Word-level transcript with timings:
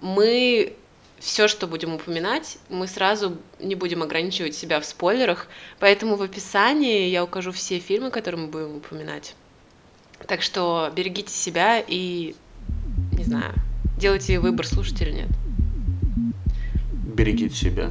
мы 0.00 0.74
все, 1.18 1.48
что 1.48 1.66
будем 1.66 1.94
упоминать, 1.94 2.58
мы 2.68 2.86
сразу 2.86 3.38
не 3.58 3.74
будем 3.74 4.02
ограничивать 4.02 4.54
себя 4.54 4.80
в 4.80 4.84
спойлерах, 4.84 5.48
поэтому 5.78 6.16
в 6.16 6.22
описании 6.22 7.08
я 7.08 7.24
укажу 7.24 7.52
все 7.52 7.78
фильмы, 7.78 8.10
которые 8.10 8.42
мы 8.42 8.48
будем 8.48 8.76
упоминать. 8.76 9.34
Так 10.26 10.42
что 10.42 10.90
берегите 10.94 11.32
себя 11.32 11.80
и, 11.80 12.34
не 13.12 13.24
знаю, 13.24 13.54
делайте 13.98 14.38
выбор, 14.40 14.66
слушать 14.66 15.00
или 15.00 15.12
нет. 15.12 15.28
Берегите 17.14 17.54
себя. 17.54 17.90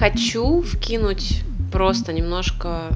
Хочу 0.00 0.62
вкинуть 0.62 1.42
просто 1.70 2.14
немножко 2.14 2.90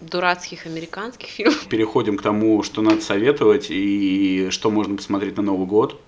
дурацких 0.00 0.64
американских 0.64 1.28
фильмов. 1.28 1.66
Переходим 1.68 2.16
к 2.16 2.22
тому, 2.22 2.62
что 2.62 2.80
надо 2.80 3.02
советовать 3.02 3.66
и 3.68 4.48
что 4.48 4.70
можно 4.70 4.96
посмотреть 4.96 5.36
на 5.36 5.42
Новый 5.42 5.66
год. 5.66 6.00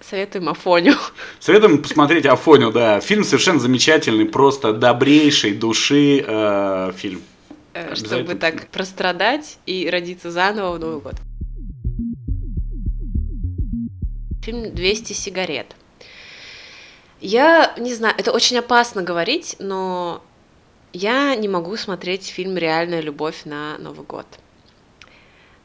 Советуем 0.00 0.48
Афоню. 0.48 0.94
Советуем 1.40 1.82
посмотреть 1.82 2.26
Афоню, 2.26 2.70
да. 2.70 3.00
Фильм 3.00 3.24
совершенно 3.24 3.58
замечательный, 3.58 4.24
просто 4.24 4.72
добрейшей 4.72 5.54
души 5.54 6.24
э, 6.24 6.92
фильм. 6.96 7.22
Э, 7.74 7.96
чтобы 7.96 8.36
так 8.36 8.68
прострадать 8.68 9.58
и 9.66 9.90
родиться 9.90 10.30
заново 10.30 10.76
в 10.76 10.78
Новый 10.78 11.00
год. 11.00 11.14
Фильм 14.44 14.66
«200 14.66 15.12
сигарет». 15.12 15.74
Я 17.20 17.74
не 17.78 17.94
знаю, 17.94 18.14
это 18.18 18.32
очень 18.32 18.58
опасно 18.58 19.02
говорить, 19.02 19.56
но 19.58 20.22
я 20.92 21.34
не 21.34 21.48
могу 21.48 21.76
смотреть 21.76 22.26
фильм 22.26 22.56
«Реальная 22.56 23.00
любовь» 23.00 23.42
на 23.44 23.78
Новый 23.78 24.04
год. 24.04 24.26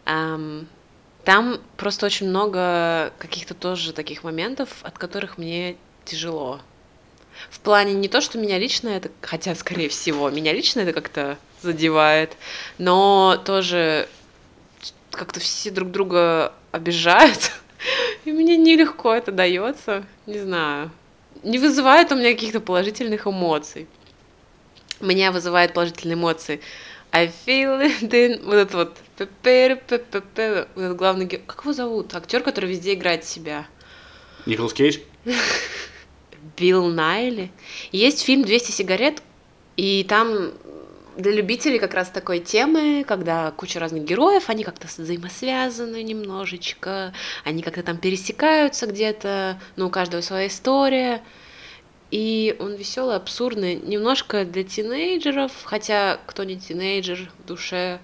Там 0.06 1.62
просто 1.78 2.06
очень 2.06 2.30
много 2.30 3.14
каких-то 3.20 3.54
тоже 3.54 3.94
таких 3.94 4.24
моментов, 4.24 4.70
от 4.82 4.98
которых 4.98 5.38
мне 5.38 5.76
тяжело. 6.06 6.62
В 7.50 7.60
плане 7.60 7.94
не 7.94 8.08
то, 8.08 8.22
что 8.22 8.38
меня 8.38 8.58
лично 8.58 8.90
это, 8.90 9.12
хотя, 9.22 9.54
скорее 9.56 9.90
всего, 9.90 10.30
меня 10.30 10.54
лично 10.54 10.82
это 10.82 10.94
как-то 10.94 11.38
задевает, 11.62 12.36
но 12.78 13.42
тоже 13.46 14.08
как-то 15.12 15.40
все 15.40 15.70
друг 15.70 15.92
друга 15.92 16.54
обижают, 16.72 17.52
и 18.26 18.32
мне 18.32 18.58
нелегко 18.58 19.14
это 19.14 19.32
дается, 19.32 20.04
не 20.26 20.40
знаю 20.40 20.92
не 21.44 21.60
вызывает 21.60 22.12
у 22.12 22.16
меня 22.16 22.34
каких-то 22.34 22.60
положительных 22.60 23.28
эмоций. 23.28 23.88
Меня 25.00 25.32
вызывает 25.32 25.74
положительные 25.74 26.16
эмоции. 26.16 26.62
I 27.12 27.28
feel 27.28 27.82
it 27.82 28.02
in... 28.12 28.44
Вот 28.46 28.56
это 28.56 28.78
вот. 28.78 28.98
Вот 29.18 29.92
этот 29.92 30.98
главный 30.98 31.26
герой. 31.26 31.44
Как 31.46 31.62
его 31.62 31.74
зовут? 31.74 32.16
Актер, 32.16 32.42
который 32.42 32.70
везде 32.70 32.94
играет 32.94 33.24
себя. 33.24 33.68
Николас 34.46 34.74
Кейдж? 34.74 35.00
Билл 36.58 36.88
Найли. 36.88 37.52
Есть 37.92 38.24
фильм 38.24 38.44
«200 38.44 38.72
сигарет», 38.72 39.22
и 39.78 40.04
там 40.08 40.52
для 41.18 41.32
любителей 41.32 41.80
как 41.80 41.94
раз 41.94 42.10
такой 42.10 42.40
темы, 42.40 43.04
когда 43.08 43.52
куча 43.52 43.80
разных 43.80 44.04
героев, 44.04 44.50
они 44.50 44.64
как-то 44.64 44.88
взаимосвязаны 44.88 46.04
немножечко, 46.04 47.14
они 47.44 47.62
как-то 47.62 47.84
там 47.84 47.98
пересекаются 47.98 48.88
где-то, 48.88 49.60
но 49.76 49.88
у 49.88 49.90
каждого 49.90 50.22
своя 50.22 50.48
история. 50.48 51.22
И 52.12 52.56
он 52.60 52.76
веселый, 52.76 53.16
абсурдный, 53.16 53.76
немножко 53.76 54.44
для 54.44 54.64
тинейджеров, 54.64 55.52
хотя 55.64 56.20
кто 56.28 56.44
не 56.44 56.60
тинейджер 56.60 57.32
в 57.40 57.48
душе, 57.48 58.00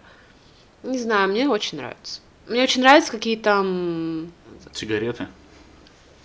не 0.84 0.98
знаю, 0.98 1.30
мне 1.30 1.50
очень 1.50 1.78
нравится. 1.78 2.22
Мне 2.48 2.64
очень 2.64 2.82
нравятся 2.82 3.12
какие 3.12 3.36
там... 3.36 4.32
Сигареты? 4.72 5.28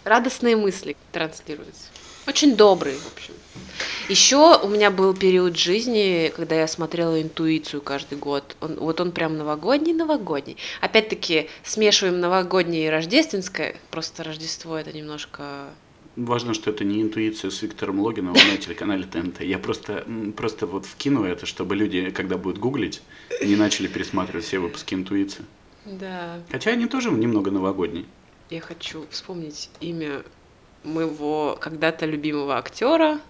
Радостные 0.04 0.56
мысли 0.56 0.96
транслируются. 1.10 1.88
Очень 2.28 2.54
добрые, 2.54 2.96
в 2.96 3.12
общем. 3.12 3.34
Еще 4.08 4.58
у 4.62 4.68
меня 4.68 4.92
был 4.92 5.14
период 5.14 5.56
жизни, 5.56 6.32
когда 6.34 6.54
я 6.54 6.68
смотрела 6.68 7.20
интуицию 7.20 7.82
каждый 7.82 8.18
год. 8.18 8.56
Он, 8.60 8.76
вот 8.76 9.00
он 9.00 9.10
прям 9.10 9.36
новогодний, 9.36 9.92
новогодний. 9.92 10.56
Опять-таки 10.80 11.48
смешиваем 11.64 12.20
новогоднее 12.20 12.86
и 12.86 12.90
рождественское. 12.90 13.76
Просто 13.90 14.22
Рождество 14.22 14.76
это 14.76 14.92
немножко 14.92 15.70
Важно, 16.16 16.52
что 16.52 16.70
это 16.70 16.84
не 16.84 17.00
интуиция 17.00 17.50
с 17.50 17.62
Виктором 17.62 18.00
Логиновым 18.00 18.46
на 18.50 18.56
телеканале 18.58 19.04
ТНТ. 19.04 19.40
Я 19.40 19.58
просто, 19.58 20.06
просто 20.36 20.66
вот 20.66 20.84
вкину 20.84 21.24
это, 21.24 21.46
чтобы 21.46 21.74
люди, 21.74 22.10
когда 22.10 22.36
будут 22.36 22.58
гуглить, 22.58 23.02
не 23.42 23.56
начали 23.56 23.88
пересматривать 23.88 24.44
все 24.44 24.58
выпуски 24.58 24.94
интуиции. 24.94 25.44
Да. 25.86 26.40
Хотя 26.50 26.72
они 26.72 26.86
тоже 26.86 27.10
немного 27.10 27.50
новогодние. 27.50 28.04
Я 28.50 28.60
хочу 28.60 29.06
вспомнить 29.10 29.70
имя 29.80 30.22
моего 30.84 31.56
когда-то 31.58 32.04
любимого 32.04 32.58
актера, 32.58 33.20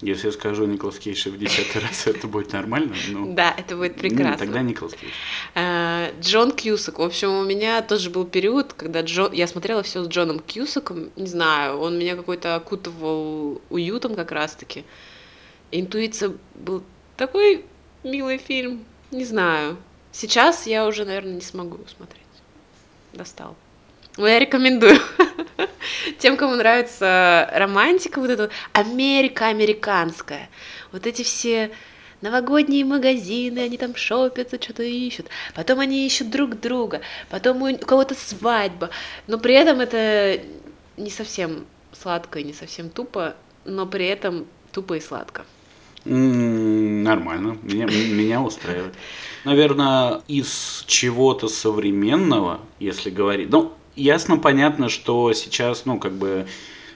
если 0.00 0.28
я 0.28 0.32
скажу 0.32 0.64
Николас 0.64 0.98
Кейдж 0.98 1.28
в 1.28 1.38
десятый 1.38 1.82
раз, 1.86 2.06
это 2.06 2.26
будет 2.26 2.52
нормально? 2.52 2.94
Ну, 3.08 3.34
да, 3.34 3.54
это 3.56 3.76
будет 3.76 3.96
прекрасно. 3.96 4.38
тогда 4.38 4.62
Николас 4.62 4.94
Кейдж. 4.94 5.12
А, 5.54 6.10
Джон 6.20 6.52
Кьюсак. 6.52 6.98
В 6.98 7.02
общем, 7.02 7.30
у 7.30 7.44
меня 7.44 7.82
тоже 7.82 8.10
был 8.10 8.24
период, 8.24 8.72
когда 8.72 9.02
Джон... 9.02 9.32
я 9.32 9.46
смотрела 9.46 9.82
все 9.82 10.02
с 10.02 10.08
Джоном 10.08 10.40
Кьюсаком. 10.40 11.10
Не 11.16 11.26
знаю, 11.26 11.78
он 11.78 11.98
меня 11.98 12.16
какой-то 12.16 12.54
окутывал 12.54 13.60
уютом 13.68 14.14
как 14.14 14.32
раз-таки. 14.32 14.84
Интуиция 15.70 16.32
был 16.54 16.82
такой 17.16 17.64
милый 18.02 18.38
фильм. 18.38 18.84
Не 19.10 19.24
знаю. 19.24 19.76
Сейчас 20.12 20.66
я 20.66 20.86
уже, 20.86 21.04
наверное, 21.04 21.34
не 21.34 21.40
смогу 21.40 21.78
смотреть. 21.86 22.24
Достал. 23.12 23.56
Но 24.16 24.26
я 24.26 24.38
рекомендую. 24.38 24.98
Тем, 26.18 26.36
кому 26.36 26.56
нравится 26.56 27.48
романтика, 27.54 28.20
вот 28.20 28.30
эта 28.30 28.50
Америка 28.72 29.46
американская, 29.46 30.48
вот 30.92 31.06
эти 31.06 31.22
все 31.22 31.70
новогодние 32.20 32.84
магазины, 32.84 33.60
они 33.60 33.78
там 33.78 33.96
шопятся, 33.96 34.60
что-то 34.60 34.82
ищут, 34.82 35.26
потом 35.54 35.80
они 35.80 36.06
ищут 36.06 36.30
друг 36.30 36.60
друга, 36.60 37.00
потом 37.30 37.62
у 37.62 37.78
кого-то 37.78 38.14
свадьба, 38.14 38.90
но 39.26 39.38
при 39.38 39.54
этом 39.54 39.80
это 39.80 40.40
не 40.96 41.10
совсем 41.10 41.66
сладко 41.92 42.38
и 42.38 42.44
не 42.44 42.52
совсем 42.52 42.90
тупо, 42.90 43.36
но 43.64 43.86
при 43.86 44.06
этом 44.06 44.46
тупо 44.72 44.94
и 44.94 45.00
сладко. 45.00 45.44
нормально, 46.04 47.56
меня, 47.62 47.86
меня 47.86 48.42
устраивает. 48.42 48.94
Наверное, 49.44 50.20
из 50.28 50.84
чего-то 50.86 51.48
современного, 51.48 52.60
если 52.78 53.10
говорить, 53.10 53.50
ну, 53.50 53.72
ясно, 53.96 54.36
понятно, 54.36 54.88
что 54.88 55.32
сейчас, 55.32 55.86
ну, 55.86 55.98
как 55.98 56.12
бы 56.12 56.46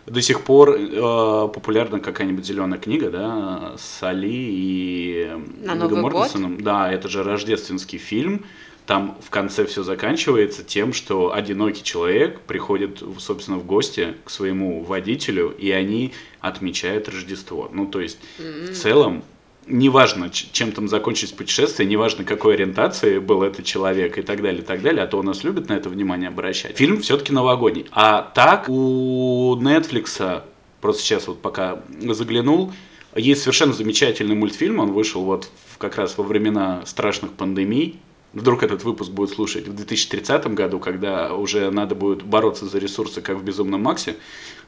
до 0.06 0.20
сих 0.20 0.42
пор 0.42 0.76
э, 0.76 1.48
популярна 1.52 2.00
какая-нибудь 2.00 2.44
зеленая 2.44 2.78
книга, 2.78 3.10
да, 3.10 3.74
с 3.78 4.02
Али 4.02 4.28
и 4.30 5.30
На 5.62 5.74
Новый 5.74 6.00
Моргенсоном. 6.00 6.60
Да, 6.60 6.92
это 6.92 7.08
же 7.08 7.22
рождественский 7.22 7.98
фильм. 7.98 8.44
Там 8.86 9.16
в 9.22 9.30
конце 9.30 9.64
все 9.64 9.82
заканчивается 9.82 10.62
тем, 10.62 10.92
что 10.92 11.32
одинокий 11.32 11.82
человек 11.82 12.40
приходит, 12.40 13.02
собственно, 13.18 13.56
в 13.56 13.64
гости 13.64 14.14
к 14.24 14.30
своему 14.30 14.84
водителю, 14.84 15.54
и 15.56 15.70
они 15.70 16.12
отмечают 16.40 17.08
Рождество. 17.08 17.70
Ну, 17.72 17.86
то 17.86 18.00
есть, 18.00 18.18
mm-hmm. 18.38 18.72
в 18.72 18.76
целом, 18.76 19.24
неважно, 19.66 20.30
чем 20.30 20.72
там 20.72 20.88
закончилось 20.88 21.32
путешествие, 21.32 21.88
неважно, 21.88 22.24
какой 22.24 22.54
ориентации 22.54 23.18
был 23.18 23.42
этот 23.42 23.64
человек 23.64 24.18
и 24.18 24.22
так 24.22 24.42
далее, 24.42 24.62
и 24.62 24.64
так 24.64 24.82
далее, 24.82 25.02
а 25.02 25.06
то 25.06 25.18
у 25.18 25.22
нас 25.22 25.44
любят 25.44 25.68
на 25.68 25.74
это 25.74 25.88
внимание 25.88 26.28
обращать. 26.28 26.76
Фильм 26.76 27.00
все-таки 27.00 27.32
новогодний. 27.32 27.86
А 27.92 28.22
так 28.22 28.68
у 28.68 29.56
Netflix, 29.56 30.42
просто 30.80 31.02
сейчас 31.02 31.26
вот 31.26 31.40
пока 31.40 31.82
заглянул, 32.00 32.72
есть 33.14 33.42
совершенно 33.42 33.72
замечательный 33.72 34.34
мультфильм, 34.34 34.80
он 34.80 34.92
вышел 34.92 35.22
вот 35.22 35.48
как 35.78 35.96
раз 35.96 36.18
во 36.18 36.24
времена 36.24 36.82
страшных 36.86 37.32
пандемий, 37.32 38.00
вдруг 38.32 38.62
этот 38.62 38.84
выпуск 38.84 39.10
будет 39.10 39.30
слушать 39.30 39.68
в 39.68 39.74
2030 39.74 40.48
году, 40.54 40.78
когда 40.78 41.34
уже 41.34 41.70
надо 41.70 41.94
будет 41.94 42.22
бороться 42.22 42.66
за 42.66 42.78
ресурсы, 42.78 43.20
как 43.20 43.38
в 43.38 43.44
«Безумном 43.44 43.82
Максе», 43.82 44.16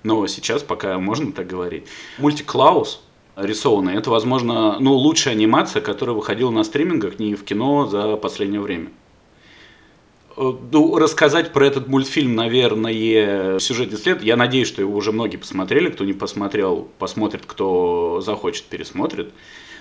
но 0.02 0.26
сейчас 0.26 0.62
пока 0.62 0.98
можно 0.98 1.32
так 1.32 1.46
говорить. 1.48 1.84
Мультик 2.19 2.46
«Клаус», 2.46 3.02
рисованный. 3.36 3.94
Это, 3.94 4.10
возможно, 4.10 4.78
ну, 4.80 4.94
лучшая 4.94 5.34
анимация, 5.34 5.82
которая 5.82 6.16
выходила 6.16 6.50
на 6.50 6.64
стримингах, 6.64 7.18
не 7.18 7.34
в 7.34 7.44
кино 7.44 7.86
за 7.86 8.16
последнее 8.16 8.60
время. 8.60 8.88
Э, 10.36 10.52
ну, 10.72 10.98
рассказать 10.98 11.52
про 11.52 11.66
этот 11.66 11.88
мультфильм, 11.88 12.34
наверное, 12.34 13.58
сюжетный 13.58 13.98
след. 13.98 14.22
Я 14.22 14.36
надеюсь, 14.36 14.68
что 14.68 14.82
его 14.82 14.96
уже 14.96 15.12
многие 15.12 15.36
посмотрели. 15.36 15.90
Кто 15.90 16.04
не 16.04 16.14
посмотрел, 16.14 16.88
посмотрит, 16.98 17.42
кто 17.46 18.20
захочет, 18.24 18.64
пересмотрит. 18.64 19.32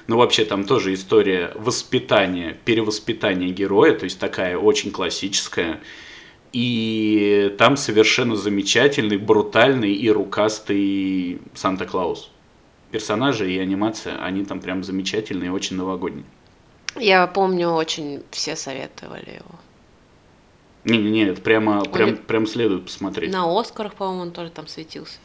Но 0.07 0.17
вообще 0.17 0.45
там 0.45 0.65
тоже 0.65 0.93
история 0.93 1.51
воспитания, 1.55 2.57
перевоспитания 2.63 3.49
героя, 3.49 3.93
то 3.93 4.03
есть 4.03 4.19
такая 4.19 4.55
очень 4.57 4.91
классическая. 4.91 5.81
И 6.53 7.53
там 7.57 7.75
совершенно 7.75 8.35
замечательный, 8.35 9.17
брутальный 9.17 9.93
и 9.93 10.09
рукастый 10.09 11.41
Санта-Клаус. 11.53 12.29
Персонажи 12.95 13.51
и 13.51 13.59
анимация, 13.59 14.15
они 14.23 14.45
там 14.45 14.61
прям 14.61 14.81
замечательные, 14.81 15.51
очень 15.51 15.75
новогодние. 15.75 16.23
Я 16.95 17.27
помню, 17.27 17.71
очень 17.71 18.23
все 18.31 18.55
советовали 18.55 19.31
его. 19.31 19.59
Не-не-не, 20.85 21.23
это 21.23 21.41
прямо, 21.41 21.83
прям, 21.83 22.15
прям 22.15 22.47
следует 22.47 22.85
посмотреть. 22.85 23.33
На 23.33 23.59
Оскарах, 23.59 23.95
по-моему, 23.95 24.21
он 24.21 24.31
тоже 24.31 24.49
там 24.49 24.67
светился. 24.67 25.17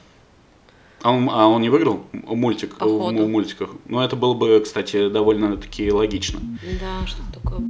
А 1.03 1.13
он, 1.13 1.31
а 1.31 1.47
он 1.47 1.63
не 1.63 1.69
выиграл 1.69 2.05
мультик 2.13 2.75
в, 2.81 2.85
в 2.85 3.29
мультиках? 3.29 3.71
Ну, 3.85 4.01
это 4.01 4.17
было 4.17 4.35
бы, 4.35 4.61
кстати, 4.65 5.09
довольно-таки 5.09 5.93
логично. 5.93 6.41
Да, 6.81 7.07
что-то 7.07 7.41
такое. 7.41 7.61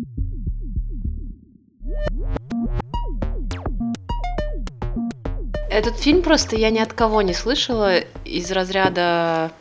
Этот 5.71 5.99
фильм 5.99 6.23
просто 6.23 6.57
я 6.57 6.71
ни 6.71 6.79
от 6.79 6.95
кого 6.95 7.21
не 7.21 7.35
слышала 7.35 7.99
из 8.25 8.51
разряда 8.51 9.53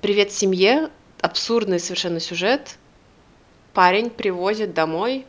«Привет 0.00 0.32
семье», 0.32 0.88
абсурдный 1.20 1.78
совершенно 1.78 2.20
сюжет. 2.20 2.78
Парень 3.74 4.08
привозит 4.08 4.72
домой 4.72 5.26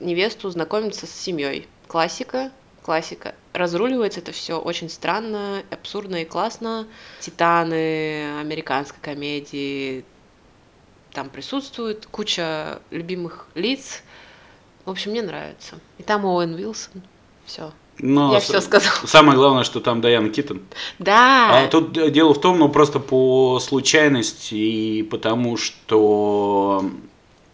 невесту 0.00 0.48
знакомиться 0.48 1.06
с 1.06 1.10
семьей. 1.10 1.68
Классика, 1.86 2.50
классика. 2.82 3.34
Разруливается 3.52 4.20
это 4.20 4.32
все 4.32 4.58
очень 4.58 4.88
странно, 4.88 5.62
абсурдно 5.70 6.22
и 6.22 6.24
классно. 6.24 6.88
Титаны 7.20 8.40
американской 8.40 9.02
комедии 9.02 10.06
там 11.12 11.28
присутствуют, 11.28 12.06
куча 12.06 12.80
любимых 12.90 13.48
лиц. 13.54 14.02
В 14.86 14.90
общем, 14.90 15.10
мне 15.10 15.20
нравится. 15.20 15.78
И 15.98 16.02
там 16.04 16.24
Оуэн 16.24 16.54
Уилсон. 16.54 17.02
Все. 17.44 17.70
Но 18.02 18.32
Я 18.32 18.40
все 18.40 18.60
сказал. 18.60 18.92
Самое 19.04 19.36
главное, 19.36 19.64
что 19.64 19.80
там 19.80 20.00
Дайан 20.00 20.30
Киттон. 20.30 20.60
Да. 20.98 21.64
А 21.64 21.68
тут 21.68 21.92
дело 22.12 22.34
в 22.34 22.40
том, 22.40 22.58
ну 22.58 22.68
просто 22.68 22.98
по 22.98 23.58
случайности 23.60 24.54
и 24.54 25.02
потому, 25.02 25.56
что 25.56 26.84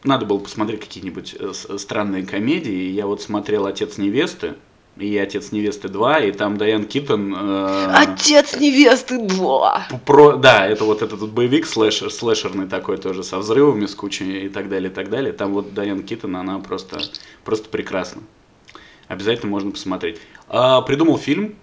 надо 0.04 0.24
было 0.24 0.38
посмотреть 0.38 0.80
какие-нибудь 0.80 1.36
э, 1.38 1.52
странные 1.78 2.24
комедии. 2.24 2.90
Я 2.90 3.06
вот 3.06 3.22
смотрел 3.22 3.66
«Отец 3.66 3.98
невесты», 3.98 4.54
и 4.96 5.16
«Отец 5.18 5.52
невесты 5.52 5.88
2», 5.88 6.28
и 6.28 6.32
там 6.32 6.56
Дайан 6.56 6.86
Киттон... 6.86 7.34
Э, 7.36 7.92
«Отец 7.92 8.56
невесты 8.56 9.16
2». 9.16 10.00
Про, 10.04 10.36
да, 10.36 10.66
это 10.66 10.84
вот 10.84 11.02
этот 11.02 11.28
боевик 11.30 11.66
слэшер, 11.66 12.10
слэшерный 12.10 12.66
такой 12.66 12.96
тоже, 12.96 13.22
со 13.22 13.38
взрывами, 13.38 13.86
с 13.86 13.94
кучей 13.94 14.46
и 14.46 14.48
так 14.48 14.68
далее, 14.68 14.90
и 14.90 14.94
так 14.94 15.10
далее. 15.10 15.32
Там 15.32 15.52
вот 15.52 15.74
Дайан 15.74 16.02
Киттон, 16.02 16.36
она 16.36 16.58
просто, 16.60 17.00
просто 17.44 17.68
прекрасна. 17.68 18.22
Обязательно 19.08 19.50
можно 19.50 19.70
посмотреть. 19.70 20.18
А, 20.48 20.80
придумал 20.82 21.18
фильм, 21.18 21.54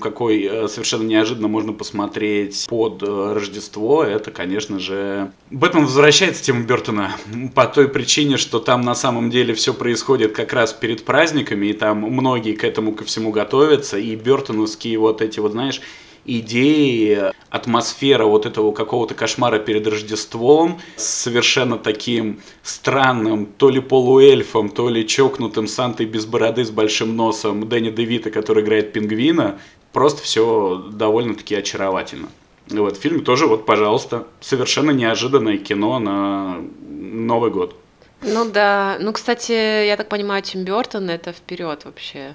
какой 0.00 0.42
э, 0.44 0.68
совершенно 0.68 1.02
неожиданно 1.02 1.48
можно 1.48 1.72
посмотреть 1.72 2.66
под 2.68 3.02
э, 3.02 3.32
Рождество, 3.34 4.04
это, 4.04 4.30
конечно 4.30 4.78
же... 4.78 5.32
Бэтмен 5.50 5.84
возвращается 5.84 6.44
тема 6.44 6.64
Бертона 6.64 7.16
по 7.54 7.66
той 7.66 7.88
причине, 7.88 8.36
что 8.36 8.60
там 8.60 8.82
на 8.82 8.94
самом 8.94 9.30
деле 9.30 9.54
все 9.54 9.74
происходит 9.74 10.32
как 10.32 10.52
раз 10.52 10.72
перед 10.72 11.04
праздниками, 11.04 11.66
и 11.66 11.72
там 11.72 11.98
многие 12.02 12.54
к 12.54 12.62
этому 12.62 12.92
ко 12.92 13.04
всему 13.04 13.32
готовятся, 13.32 13.98
и 13.98 14.14
бертоновские 14.14 14.98
вот 14.98 15.22
эти 15.22 15.40
вот, 15.40 15.52
знаешь, 15.52 15.80
идеи, 16.28 17.32
атмосфера 17.48 18.24
вот 18.24 18.46
этого 18.46 18.72
какого-то 18.72 19.14
кошмара 19.14 19.58
перед 19.58 19.86
Рождеством 19.86 20.80
с 20.96 21.04
совершенно 21.04 21.78
таким 21.78 22.40
странным, 22.62 23.46
то 23.46 23.70
ли 23.70 23.80
полуэльфом, 23.80 24.68
то 24.68 24.88
ли 24.90 25.06
чокнутым 25.06 25.66
Сантой 25.66 26.06
без 26.06 26.26
бороды 26.26 26.64
с 26.64 26.70
большим 26.70 27.16
носом 27.16 27.68
Дэнни 27.68 27.90
Девита, 27.90 28.30
который 28.30 28.62
играет 28.62 28.92
пингвина. 28.92 29.58
Просто 29.92 30.22
все 30.22 30.84
довольно-таки 30.92 31.54
очаровательно. 31.54 32.28
Вот, 32.68 32.98
фильм 32.98 33.24
тоже, 33.24 33.46
вот, 33.46 33.64
пожалуйста, 33.64 34.26
совершенно 34.40 34.90
неожиданное 34.90 35.56
кино 35.56 35.98
на 35.98 36.58
Новый 36.88 37.50
год. 37.50 37.74
Ну 38.20 38.50
да, 38.50 38.98
ну, 39.00 39.12
кстати, 39.12 39.86
я 39.86 39.96
так 39.96 40.08
понимаю, 40.08 40.42
Тим 40.42 40.64
Бертон 40.64 41.08
это 41.08 41.32
вперед 41.32 41.84
вообще. 41.84 42.34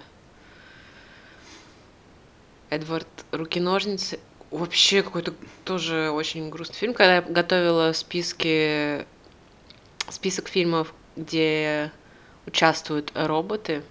Эдвард 2.74 3.08
Руки-ножницы. 3.32 4.20
Вообще 4.50 5.02
какой-то 5.04 5.34
тоже 5.64 6.10
очень 6.12 6.50
грустный 6.50 6.76
фильм. 6.76 6.94
Когда 6.94 7.16
я 7.18 7.22
готовила 7.22 7.92
списки, 7.94 9.06
список 10.10 10.48
фильмов, 10.48 10.94
где 11.16 11.92
участвуют 12.46 13.12
роботы, 13.16 13.84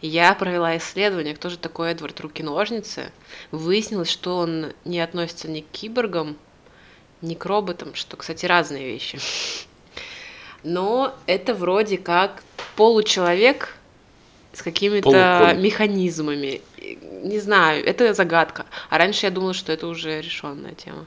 я 0.00 0.34
провела 0.34 0.76
исследование, 0.76 1.34
кто 1.34 1.48
же 1.48 1.58
такой 1.58 1.92
Эдвард 1.92 2.20
Руки-ножницы. 2.20 3.10
Выяснилось, 3.50 4.10
что 4.10 4.38
он 4.38 4.72
не 4.84 5.00
относится 5.00 5.48
ни 5.48 5.60
к 5.60 5.70
киборгам, 5.70 6.36
ни 7.22 7.34
к 7.34 7.44
роботам, 7.46 7.94
что, 7.94 8.16
кстати, 8.16 8.46
разные 8.46 8.86
вещи. 8.86 9.18
Но 10.62 11.14
это 11.26 11.54
вроде 11.54 11.98
как 11.98 12.42
получеловек 12.76 13.76
с 14.52 14.62
какими-то 14.62 15.54
механизмами 15.56 16.62
не 17.22 17.38
знаю, 17.40 17.84
это 17.84 18.14
загадка. 18.14 18.66
А 18.90 18.98
раньше 18.98 19.26
я 19.26 19.30
думала, 19.30 19.54
что 19.54 19.72
это 19.72 19.86
уже 19.86 20.20
решенная 20.20 20.74
тема. 20.74 21.06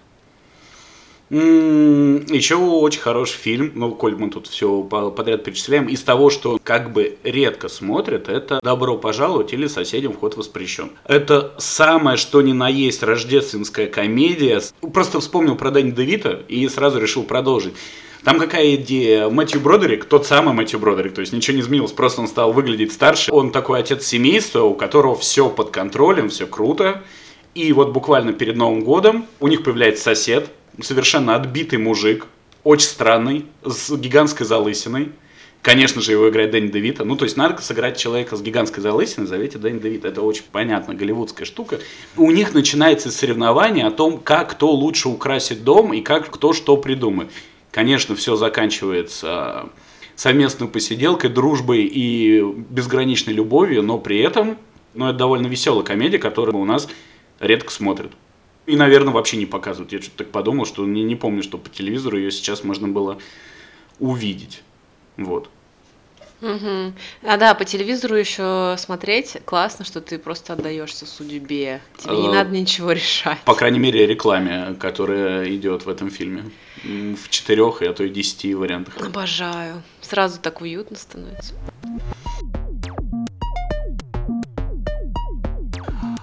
Еще 1.29 2.55
очень 2.55 3.01
хороший 3.01 3.35
фильм, 3.35 3.73
ну, 3.75 3.91
коль 3.91 4.15
мы 4.15 4.29
тут 4.29 4.47
все 4.47 4.81
подряд 4.83 5.43
перечисляем, 5.43 5.87
из 5.89 6.01
того, 6.01 6.29
что 6.29 6.57
как 6.63 6.93
бы 6.93 7.17
редко 7.23 7.67
смотрят, 7.67 8.29
это 8.29 8.59
«Добро 8.63 8.97
пожаловать» 8.97 9.51
или 9.51 9.67
«Соседям 9.67 10.13
вход 10.13 10.37
воспрещен». 10.37 10.91
Это 11.03 11.53
самое, 11.57 12.15
что 12.15 12.41
ни 12.41 12.53
на 12.53 12.69
есть 12.69 13.03
рождественская 13.03 13.87
комедия. 13.87 14.61
Просто 14.93 15.19
вспомнил 15.19 15.55
про 15.55 15.69
Дэнни 15.69 15.91
Девита 15.91 16.43
и 16.47 16.65
сразу 16.69 16.97
решил 16.97 17.23
продолжить. 17.23 17.73
Там 18.23 18.39
какая 18.39 18.75
идея? 18.75 19.29
Мэтью 19.29 19.61
Бродерик, 19.61 20.05
тот 20.05 20.25
самый 20.25 20.53
Мэтью 20.53 20.79
Бродерик, 20.79 21.13
то 21.13 21.21
есть 21.21 21.33
ничего 21.33 21.55
не 21.55 21.61
изменилось, 21.61 21.91
просто 21.91 22.21
он 22.21 22.27
стал 22.27 22.51
выглядеть 22.51 22.91
старше. 22.91 23.31
Он 23.31 23.51
такой 23.51 23.79
отец 23.79 24.05
семейства, 24.05 24.63
у 24.63 24.73
которого 24.73 25.15
все 25.15 25.49
под 25.49 25.69
контролем, 25.69 26.29
все 26.29 26.47
круто. 26.47 27.03
И 27.55 27.71
вот 27.73 27.91
буквально 27.91 28.33
перед 28.33 28.55
Новым 28.55 28.83
годом 28.83 29.25
у 29.39 29.47
них 29.47 29.63
появляется 29.63 30.03
сосед, 30.03 30.49
совершенно 30.81 31.35
отбитый 31.35 31.79
мужик, 31.79 32.27
очень 32.63 32.87
странный, 32.87 33.45
с 33.63 33.95
гигантской 33.95 34.45
залысиной. 34.45 35.11
Конечно 35.61 36.01
же, 36.01 36.11
его 36.11 36.29
играет 36.29 36.51
Дэнни 36.51 36.67
Девита. 36.67 37.03
Ну, 37.03 37.17
то 37.17 37.25
есть 37.25 37.35
надо 37.35 37.61
сыграть 37.61 37.97
человека 37.97 38.35
с 38.35 38.41
гигантской 38.41 38.81
залысиной, 38.81 39.27
зовите 39.27 39.57
Дэнни 39.57 39.79
Девита. 39.79 40.07
Это 40.07 40.21
очень 40.21 40.43
понятно, 40.51 40.93
голливудская 40.93 41.45
штука. 41.45 41.79
У 42.15 42.29
них 42.31 42.53
начинается 42.53 43.11
соревнование 43.11 43.87
о 43.87 43.91
том, 43.91 44.19
как 44.19 44.51
кто 44.51 44.71
лучше 44.71 45.09
украсит 45.09 45.63
дом 45.63 45.93
и 45.93 46.01
как 46.01 46.29
кто 46.29 46.53
что 46.53 46.77
придумает. 46.77 47.31
Конечно, 47.77 48.15
все 48.15 48.35
заканчивается 48.35 49.69
совместной 50.15 50.67
посиделкой, 50.67 51.29
дружбой 51.29 51.83
и 51.83 52.41
безграничной 52.41 53.33
любовью, 53.33 53.83
но 53.83 53.99
при 53.99 54.17
этом, 54.17 54.57
ну, 54.95 55.09
это 55.09 55.19
довольно 55.19 55.45
веселая 55.45 55.83
комедия, 55.83 56.17
которую 56.17 56.57
у 56.57 56.65
нас 56.65 56.89
редко 57.39 57.71
смотрят. 57.71 58.13
И, 58.65 58.75
наверное, 58.75 59.13
вообще 59.13 59.37
не 59.37 59.45
показывают. 59.45 59.93
Я 59.93 60.01
что-то 60.01 60.17
так 60.17 60.31
подумал, 60.31 60.65
что 60.65 60.87
не, 60.87 61.03
не 61.03 61.15
помню, 61.15 61.43
что 61.43 61.59
по 61.59 61.69
телевизору 61.69 62.17
ее 62.17 62.31
сейчас 62.31 62.63
можно 62.63 62.87
было 62.87 63.19
увидеть. 63.99 64.63
Вот. 65.15 65.51
Угу. 66.41 66.93
А 67.23 67.37
да, 67.37 67.53
по 67.55 67.65
телевизору 67.65 68.15
еще 68.15 68.75
смотреть 68.77 69.37
классно, 69.45 69.85
что 69.85 70.01
ты 70.01 70.19
просто 70.19 70.53
отдаешься 70.53 71.05
судьбе. 71.05 71.81
Тебе 71.97 72.17
не 72.17 72.27
а, 72.27 72.31
надо 72.31 72.51
ничего 72.51 72.91
решать. 72.93 73.39
По 73.39 73.55
крайней 73.55 73.79
мере, 73.79 74.05
рекламе, 74.05 74.75
которая 74.79 75.49
идет 75.55 75.85
в 75.85 75.89
этом 75.89 76.09
фильме. 76.09 76.43
В 76.83 77.29
четырех, 77.29 77.81
а 77.81 77.93
то 77.93 78.03
и 78.03 78.09
десяти 78.09 78.53
вариантах. 78.53 78.95
Обожаю. 79.01 79.81
Сразу 80.01 80.39
так 80.39 80.61
уютно 80.61 80.95
становится. 80.95 81.55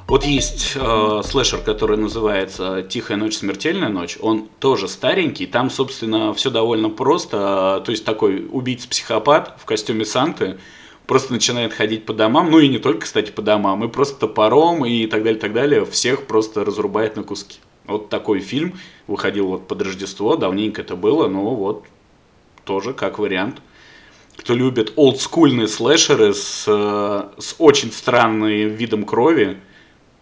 Вот 0.07 0.25
есть 0.25 0.73
э, 0.75 1.23
слэшер, 1.25 1.61
который 1.61 1.97
называется 1.97 2.83
«Тихая 2.83 3.17
ночь, 3.17 3.37
смертельная 3.37 3.89
ночь». 3.89 4.19
Он 4.21 4.49
тоже 4.59 4.87
старенький. 4.87 5.47
Там, 5.47 5.71
собственно, 5.71 6.35
все 6.35 6.51
довольно 6.51 6.91
просто. 6.91 7.83
То 7.85 7.91
есть 7.91 8.05
такой 8.05 8.47
убийца-психопат 8.51 9.57
в 9.59 9.65
костюме 9.65 10.05
Санты 10.05 10.59
просто 11.07 11.33
начинает 11.33 11.73
ходить 11.73 12.05
по 12.05 12.13
домам. 12.13 12.51
Ну 12.51 12.59
и 12.59 12.69
не 12.69 12.79
только, 12.79 13.07
кстати, 13.07 13.31
по 13.31 13.41
домам. 13.41 13.83
И 13.83 13.89
просто 13.89 14.21
топором 14.21 14.85
и 14.85 15.07
так 15.07 15.23
далее, 15.23 15.41
так 15.41 15.55
далее. 15.55 15.87
Всех 15.87 16.27
просто 16.27 16.67
разрубает 16.67 17.17
на 17.17 17.23
куски. 17.23 17.59
Вот 17.87 18.11
такой 18.11 18.41
фильм 18.41 18.79
выходил 19.07 19.47
вот 19.47 19.67
под 19.67 19.81
Рождество. 19.81 20.37
Давненько 20.37 20.83
это 20.83 20.97
было, 20.97 21.29
но 21.29 21.55
вот 21.55 21.85
тоже 22.65 22.93
как 22.93 23.19
вариант 23.19 23.61
кто 24.37 24.53
любит 24.53 24.93
олдскульные 24.97 25.69
слэшеры 25.69 26.35
с, 26.35 26.65
э, 26.67 27.41
с 27.41 27.55
очень 27.59 27.93
странным 27.93 28.49
видом 28.51 29.05
крови, 29.05 29.59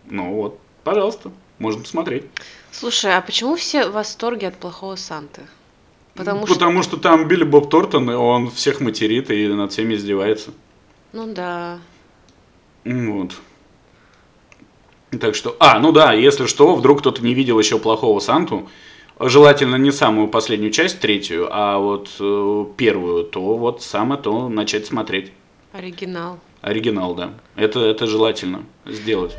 ну 0.09 0.35
вот, 0.35 0.59
пожалуйста, 0.85 1.31
можно 1.59 1.83
посмотреть. 1.83 2.25
Слушай, 2.71 3.17
а 3.17 3.21
почему 3.21 3.57
все 3.57 3.87
в 3.89 3.93
восторге 3.93 4.49
от 4.49 4.57
плохого 4.57 4.97
Санты? 4.97 5.43
Потому 6.15 6.47
что... 6.47 6.55
Потому 6.55 6.83
что 6.83 6.97
там 6.97 7.29
Билли 7.29 7.45
Боб 7.45 7.71
Тортон, 7.71 8.11
и 8.11 8.15
он 8.15 8.51
всех 8.51 8.81
материт 8.81 9.31
и 9.31 9.49
над 9.49 9.73
всеми 9.73 9.95
издевается. 9.95 10.51
Ну 11.13 11.33
да. 11.33 11.79
Вот. 12.85 13.33
Так 15.21 15.35
что, 15.35 15.57
а, 15.61 15.79
ну 15.79 15.93
да, 15.93 16.13
если 16.15 16.47
что, 16.47 16.75
вдруг 16.75 17.01
кто-то 17.01 17.23
не 17.23 17.35
видел 17.35 17.59
еще 17.59 17.79
плохого 17.79 18.19
Санту, 18.19 18.69
желательно 19.21 19.77
не 19.77 19.91
самую 19.91 20.29
последнюю 20.29 20.73
часть, 20.73 21.01
третью, 21.01 21.49
а 21.51 21.79
вот 21.79 22.09
э, 22.19 22.65
первую, 22.77 23.25
то 23.25 23.57
вот 23.57 23.83
самое 23.83 24.21
то 24.21 24.49
начать 24.49 24.87
смотреть. 24.87 25.33
Оригинал. 25.73 26.39
Оригинал, 26.63 27.15
да. 27.15 27.35
Это, 27.57 27.81
это 27.81 28.07
желательно 28.07 28.65
сделать. 28.87 29.37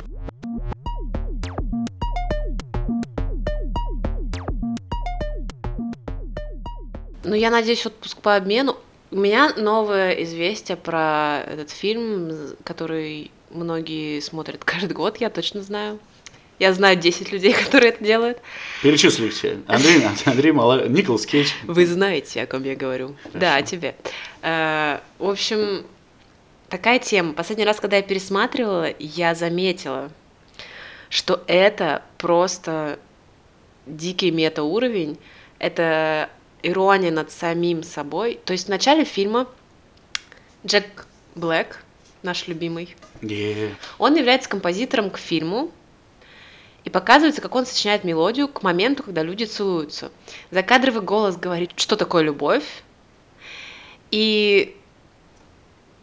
Ну, 7.34 7.40
я 7.40 7.50
надеюсь, 7.50 7.84
отпуск 7.84 8.20
по 8.20 8.36
обмену. 8.36 8.78
У 9.10 9.16
меня 9.16 9.56
новое 9.58 10.12
известие 10.22 10.78
про 10.78 11.42
этот 11.48 11.72
фильм, 11.72 12.32
который 12.64 13.32
многие 13.50 14.20
смотрят 14.20 14.64
каждый 14.64 14.94
год, 14.94 15.18
я 15.18 15.32
точно 15.32 15.64
знаю. 15.64 15.98
Я 16.60 16.74
знаю 16.74 16.96
10 16.96 17.32
людей, 17.32 17.52
которые 17.66 17.90
это 17.90 18.04
делают. 18.04 18.38
Перечисли 18.84 19.30
все. 19.30 19.58
Андрей, 19.66 20.04
Андрей 20.26 20.52
Мала, 20.52 20.88
Николас 20.88 21.26
Кейдж. 21.26 21.50
Вы 21.64 21.88
знаете, 21.88 22.44
о 22.44 22.46
ком 22.46 22.64
я 22.66 22.76
говорю. 22.76 23.16
Хорошо. 23.24 23.40
Да, 23.40 23.56
о 23.56 23.64
тебе. 23.64 23.96
Э, 24.44 25.00
В 25.18 25.28
общем, 25.28 25.88
такая 26.70 27.00
тема. 27.00 27.34
Последний 27.34 27.66
раз, 27.66 27.80
когда 27.80 27.98
я 27.98 28.04
пересматривала, 28.04 28.94
я 29.00 29.34
заметила, 29.34 30.12
что 31.10 31.44
это 31.48 32.04
просто 32.20 33.00
дикий 33.88 34.30
мета-уровень. 34.30 35.18
Это 35.58 36.30
ирония 36.64 37.12
над 37.12 37.32
самим 37.32 37.84
собой. 37.84 38.40
То 38.46 38.54
есть 38.54 38.68
в 38.68 38.70
начале 38.70 39.04
фильма 39.04 39.48
Джек 40.66 41.06
Блэк, 41.36 41.78
наш 42.24 42.48
любимый, 42.48 42.96
Е. 43.22 43.76
он 43.98 44.16
является 44.16 44.50
композитором 44.50 45.10
к 45.10 45.18
фильму, 45.18 45.72
и 46.84 46.90
показывается, 46.90 47.42
как 47.42 47.56
он 47.56 47.66
сочиняет 47.66 48.04
мелодию 48.04 48.48
к 48.48 48.62
моменту, 48.62 49.04
когда 49.04 49.24
люди 49.24 49.46
целуются. 49.46 50.12
Закадровый 50.52 51.02
голос 51.02 51.38
говорит, 51.38 51.72
что 51.76 51.96
такое 51.96 52.24
любовь. 52.24 52.66
И 54.12 54.76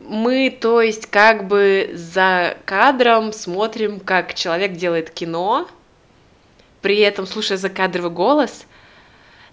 мы, 0.01 0.51
то 0.51 0.81
есть, 0.81 1.07
как 1.07 1.47
бы 1.47 1.91
за 1.95 2.57
кадром 2.65 3.33
смотрим, 3.33 4.01
как 4.01 4.35
человек 4.35 4.73
делает 4.73 5.11
кино, 5.11 5.69
при 6.81 6.99
этом 7.01 7.27
слушая 7.27 7.59
закадровый 7.59 8.11
голос. 8.11 8.65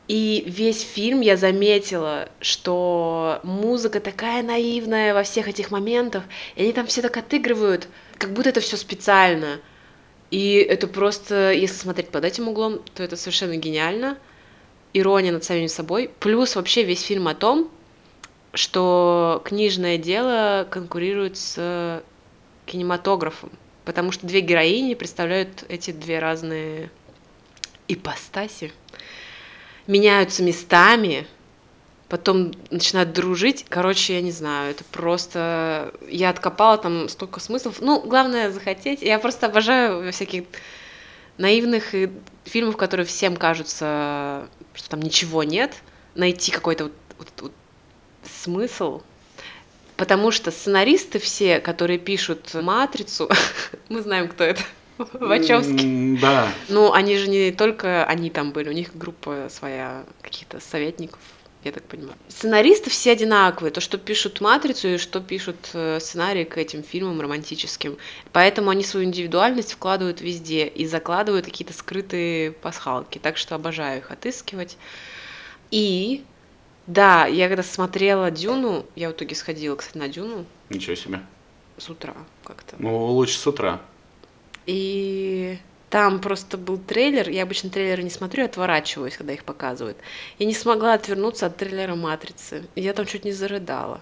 И 0.07 0.43
весь 0.47 0.81
фильм 0.81 1.19
я 1.19 1.35
заметила, 1.35 2.29
что 2.39 3.41
музыка 3.43 3.99
такая 3.99 4.41
наивная 4.41 5.13
во 5.13 5.23
всех 5.23 5.49
этих 5.49 5.69
моментах, 5.69 6.23
и 6.55 6.63
они 6.63 6.71
там 6.71 6.87
все 6.87 7.01
так 7.01 7.17
отыгрывают, 7.17 7.89
как 8.17 8.31
будто 8.31 8.49
это 8.49 8.61
все 8.61 8.77
специально. 8.77 9.59
И 10.31 10.55
это 10.55 10.87
просто, 10.87 11.51
если 11.51 11.75
смотреть 11.75 12.09
под 12.09 12.23
этим 12.23 12.47
углом, 12.47 12.81
то 12.95 13.03
это 13.03 13.17
совершенно 13.17 13.57
гениально. 13.57 14.17
Ирония 14.93 15.31
над 15.31 15.43
самим 15.43 15.67
собой. 15.67 16.09
Плюс 16.19 16.55
вообще 16.55 16.83
весь 16.83 17.01
фильм 17.01 17.27
о 17.27 17.35
том, 17.35 17.69
что 18.53 19.41
книжное 19.45 19.97
дело 19.97 20.65
конкурирует 20.69 21.37
с 21.37 22.01
кинематографом. 22.65 23.51
Потому 23.83 24.11
что 24.11 24.25
две 24.25 24.41
героини 24.41 24.95
представляют 24.95 25.63
эти 25.69 25.91
две 25.91 26.19
разные 26.19 26.89
ипостаси. 27.87 28.71
Меняются 29.87 30.43
местами, 30.43 31.25
потом 32.09 32.53
начинают 32.69 33.13
дружить. 33.13 33.65
Короче, 33.69 34.15
я 34.15 34.21
не 34.21 34.31
знаю, 34.31 34.71
это 34.71 34.83
просто... 34.83 35.93
Я 36.07 36.29
откопала 36.29 36.77
там 36.77 37.09
столько 37.09 37.39
смыслов. 37.39 37.77
Ну, 37.79 38.01
главное 38.01 38.51
захотеть. 38.51 39.01
Я 39.01 39.19
просто 39.19 39.47
обожаю 39.47 40.11
всяких 40.11 40.43
наивных 41.37 41.93
и 41.95 42.09
фильмов, 42.45 42.77
которые 42.77 43.05
всем 43.05 43.35
кажутся, 43.35 44.47
что 44.73 44.89
там 44.89 45.01
ничего 45.01 45.43
нет, 45.43 45.75
найти 46.15 46.51
какой-то 46.51 46.85
вот, 46.85 46.93
вот- 47.17 47.41
вот 47.41 47.51
смысл. 48.23 49.01
Потому 49.95 50.31
что 50.31 50.51
сценаристы 50.51 51.19
все, 51.19 51.59
которые 51.59 51.97
пишут 51.97 52.53
«Матрицу», 52.53 53.29
мы 53.89 54.01
знаем, 54.01 54.27
кто 54.27 54.43
это, 54.43 54.61
Вачовски. 54.97 56.17
Да. 56.21 56.51
Ну, 56.69 56.91
они 56.93 57.17
же 57.17 57.29
не 57.29 57.51
только 57.51 58.05
они 58.05 58.29
там 58.29 58.51
были, 58.51 58.69
у 58.69 58.73
них 58.73 58.95
группа 58.95 59.47
своя, 59.49 60.03
каких-то 60.21 60.59
советников, 60.59 61.19
я 61.63 61.71
так 61.71 61.83
понимаю. 61.83 62.17
Сценаристы 62.27 62.89
все 62.89 63.11
одинаковые, 63.11 63.71
то, 63.71 63.81
что 63.81 63.97
пишут 63.97 64.41
«Матрицу» 64.41 64.87
и 64.89 64.97
что 64.97 65.19
пишут 65.19 65.57
э, 65.73 65.99
сценарии 65.99 66.43
к 66.43 66.57
этим 66.57 66.83
фильмам 66.83 67.19
романтическим. 67.19 67.97
Поэтому 68.31 68.69
они 68.69 68.83
свою 68.83 69.05
индивидуальность 69.05 69.73
вкладывают 69.73 70.21
везде 70.21 70.67
и 70.67 70.85
закладывают 70.85 71.45
какие-то 71.45 71.73
скрытые 71.73 72.51
пасхалки. 72.51 73.17
Так 73.17 73.37
что 73.37 73.55
обожаю 73.55 73.99
их 73.99 74.11
отыскивать. 74.11 74.77
И 75.71 76.23
да, 76.85 77.25
я 77.25 77.47
когда 77.49 77.63
смотрела 77.63 78.31
«Дюну», 78.31 78.85
я 78.95 79.09
в 79.09 79.11
итоге 79.11 79.35
сходила, 79.35 79.75
кстати, 79.75 79.97
на 79.97 80.07
«Дюну» 80.07 80.45
Ничего 80.69 80.95
себе. 80.95 81.21
с 81.77 81.89
утра 81.89 82.13
как-то. 82.45 82.75
Ну, 82.79 83.07
лучше 83.07 83.37
с 83.37 83.45
утра. 83.45 83.81
И 84.67 85.57
там 85.89 86.19
просто 86.19 86.57
был 86.57 86.77
трейлер. 86.77 87.29
Я 87.29 87.43
обычно 87.43 87.69
трейлеры 87.69 88.03
не 88.03 88.09
смотрю, 88.09 88.45
отворачиваюсь, 88.45 89.17
когда 89.17 89.33
их 89.33 89.43
показывают. 89.43 89.97
Я 90.37 90.45
не 90.45 90.53
смогла 90.53 90.93
отвернуться 90.93 91.45
от 91.45 91.57
трейлера 91.57 91.95
«Матрицы». 91.95 92.67
Я 92.75 92.93
там 92.93 93.05
чуть 93.05 93.25
не 93.25 93.31
зарыдала. 93.31 94.01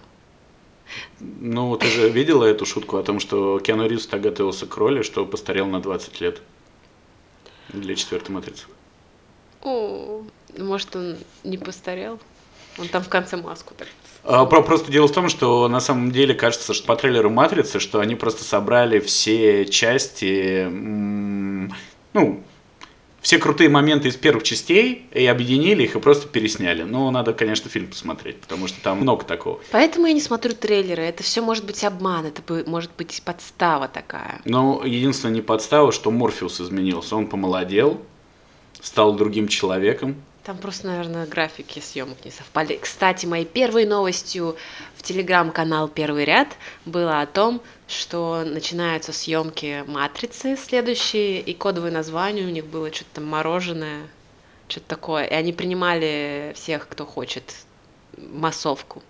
Ну, 1.20 1.76
ты 1.76 1.86
же 1.86 2.08
видела 2.08 2.44
эту 2.44 2.66
шутку 2.66 2.96
о 2.96 3.02
том, 3.02 3.20
что 3.20 3.58
Киану 3.60 3.88
Ривз 3.88 4.06
так 4.06 4.20
готовился 4.20 4.66
к 4.66 4.76
роли, 4.76 5.02
что 5.02 5.24
постарел 5.24 5.66
на 5.66 5.80
20 5.80 6.20
лет 6.20 6.42
для 7.68 7.94
четвертой 7.94 8.34
матрицы. 8.34 8.66
О, 9.62 10.22
может, 10.58 10.94
он 10.96 11.16
не 11.44 11.58
постарел? 11.58 12.20
Он 12.78 12.88
там 12.88 13.02
в 13.02 13.08
конце 13.08 13.36
маску 13.36 13.74
так. 13.74 13.88
А, 14.28 14.44
про- 14.44 14.62
Просто 14.62 14.90
дело 14.90 15.06
в 15.06 15.12
том, 15.12 15.28
что 15.28 15.68
на 15.68 15.80
самом 15.80 16.10
деле 16.10 16.34
кажется, 16.34 16.74
что 16.74 16.86
по 16.86 16.96
трейлеру 16.96 17.30
Матрицы, 17.30 17.78
что 17.78 18.00
они 18.00 18.16
просто 18.16 18.42
собрали 18.44 18.98
все 18.98 19.64
части, 19.66 20.66
ну, 20.68 22.42
все 23.20 23.38
крутые 23.38 23.68
моменты 23.68 24.08
из 24.08 24.16
первых 24.16 24.42
частей 24.44 25.06
и 25.12 25.26
объединили 25.26 25.82
их 25.84 25.96
и 25.96 26.00
просто 26.00 26.28
пересняли. 26.28 26.82
Ну, 26.82 27.10
надо, 27.10 27.32
конечно, 27.32 27.68
фильм 27.70 27.88
посмотреть, 27.88 28.40
потому 28.40 28.68
что 28.68 28.80
там 28.80 28.98
много 29.00 29.24
такого. 29.24 29.58
Поэтому 29.72 30.06
я 30.06 30.12
не 30.12 30.20
смотрю 30.20 30.54
трейлеры. 30.54 31.02
Это 31.02 31.22
все 31.22 31.40
может 31.40 31.64
быть 31.64 31.82
обман, 31.84 32.26
это 32.26 32.42
может 32.68 32.90
быть 32.96 33.22
подстава 33.24 33.88
такая. 33.88 34.40
Но 34.44 34.82
единственное 34.84 35.34
не 35.34 35.40
подстава, 35.42 35.90
что 35.92 36.10
Морфеус 36.10 36.60
изменился. 36.60 37.16
Он 37.16 37.26
помолодел, 37.26 38.00
стал 38.80 39.14
другим 39.14 39.48
человеком. 39.48 40.16
Там 40.46 40.58
просто, 40.58 40.86
наверное, 40.86 41.26
графики 41.26 41.80
съемок 41.80 42.24
не 42.24 42.30
совпали. 42.30 42.78
Кстати, 42.80 43.26
моей 43.26 43.44
первой 43.44 43.84
новостью 43.84 44.56
в 44.94 45.02
телеграм-канал 45.02 45.88
«Первый 45.88 46.24
ряд» 46.24 46.56
было 46.84 47.20
о 47.20 47.26
том, 47.26 47.60
что 47.88 48.44
начинаются 48.44 49.12
съемки 49.12 49.82
«Матрицы» 49.88 50.56
следующие, 50.56 51.40
и 51.40 51.52
кодовое 51.52 51.90
название 51.90 52.46
у 52.46 52.50
них 52.50 52.64
было 52.64 52.92
что-то 52.92 53.10
там 53.14 53.24
мороженое, 53.24 54.06
что-то 54.68 54.86
такое. 54.86 55.24
И 55.24 55.34
они 55.34 55.52
принимали 55.52 56.52
всех, 56.54 56.86
кто 56.86 57.04
хочет, 57.04 57.56
массовку. 58.16 59.02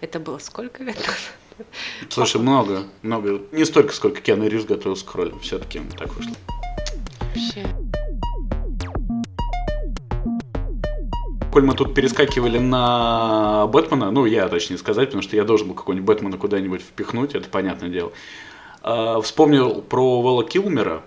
Это 0.00 0.18
было 0.18 0.38
сколько 0.38 0.82
лет 0.82 0.96
назад? 0.96 1.68
Слушай, 2.08 2.40
много, 2.40 2.82
много. 3.02 3.40
Не 3.52 3.64
столько, 3.64 3.94
сколько 3.94 4.20
Киану 4.20 4.48
Ривз 4.48 4.64
готовился 4.64 5.06
к 5.06 5.14
роли. 5.14 5.32
Все-таки 5.42 5.80
так 5.96 6.12
вышло. 6.12 6.34
Вообще. 7.20 7.73
Коль 11.54 11.62
мы 11.62 11.74
тут 11.74 11.94
перескакивали 11.94 12.58
на 12.58 13.68
Бэтмена, 13.68 14.10
ну, 14.10 14.26
я 14.26 14.48
точнее 14.48 14.76
сказать, 14.76 15.10
потому 15.10 15.22
что 15.22 15.36
я 15.36 15.44
должен 15.44 15.68
был 15.68 15.76
какой-нибудь 15.76 16.04
Бэтмена 16.04 16.36
куда-нибудь 16.36 16.82
впихнуть, 16.82 17.36
это 17.36 17.48
понятное 17.48 17.90
дело. 17.90 18.10
А, 18.82 19.20
Вспомнил 19.20 19.80
про 19.80 20.20
Вэлла 20.20 20.44
Килмера. 20.44 21.04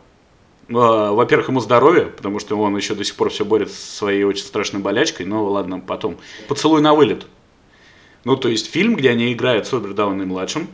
А, 0.70 1.12
Во-первых, 1.12 1.50
ему 1.50 1.60
здоровье, 1.60 2.06
потому 2.06 2.40
что 2.40 2.58
он 2.58 2.78
еще 2.78 2.96
до 2.96 3.04
сих 3.04 3.18
пор 3.18 3.30
все 3.30 3.44
борется 3.44 3.76
со 3.76 3.98
своей 3.98 4.24
очень 4.24 4.46
страшной 4.46 4.82
болячкой, 4.82 5.26
но 5.26 5.44
ладно, 5.44 5.82
потом. 5.82 6.16
«Поцелуй 6.48 6.80
на 6.82 6.94
вылет». 6.94 7.28
Ну, 8.24 8.38
то 8.38 8.48
есть 8.48 8.72
фильм, 8.72 8.96
где 8.96 9.10
они 9.10 9.34
играют 9.34 9.68
с 9.68 9.74
Роберт 9.74 9.96
Дауни-младшим. 9.96 10.70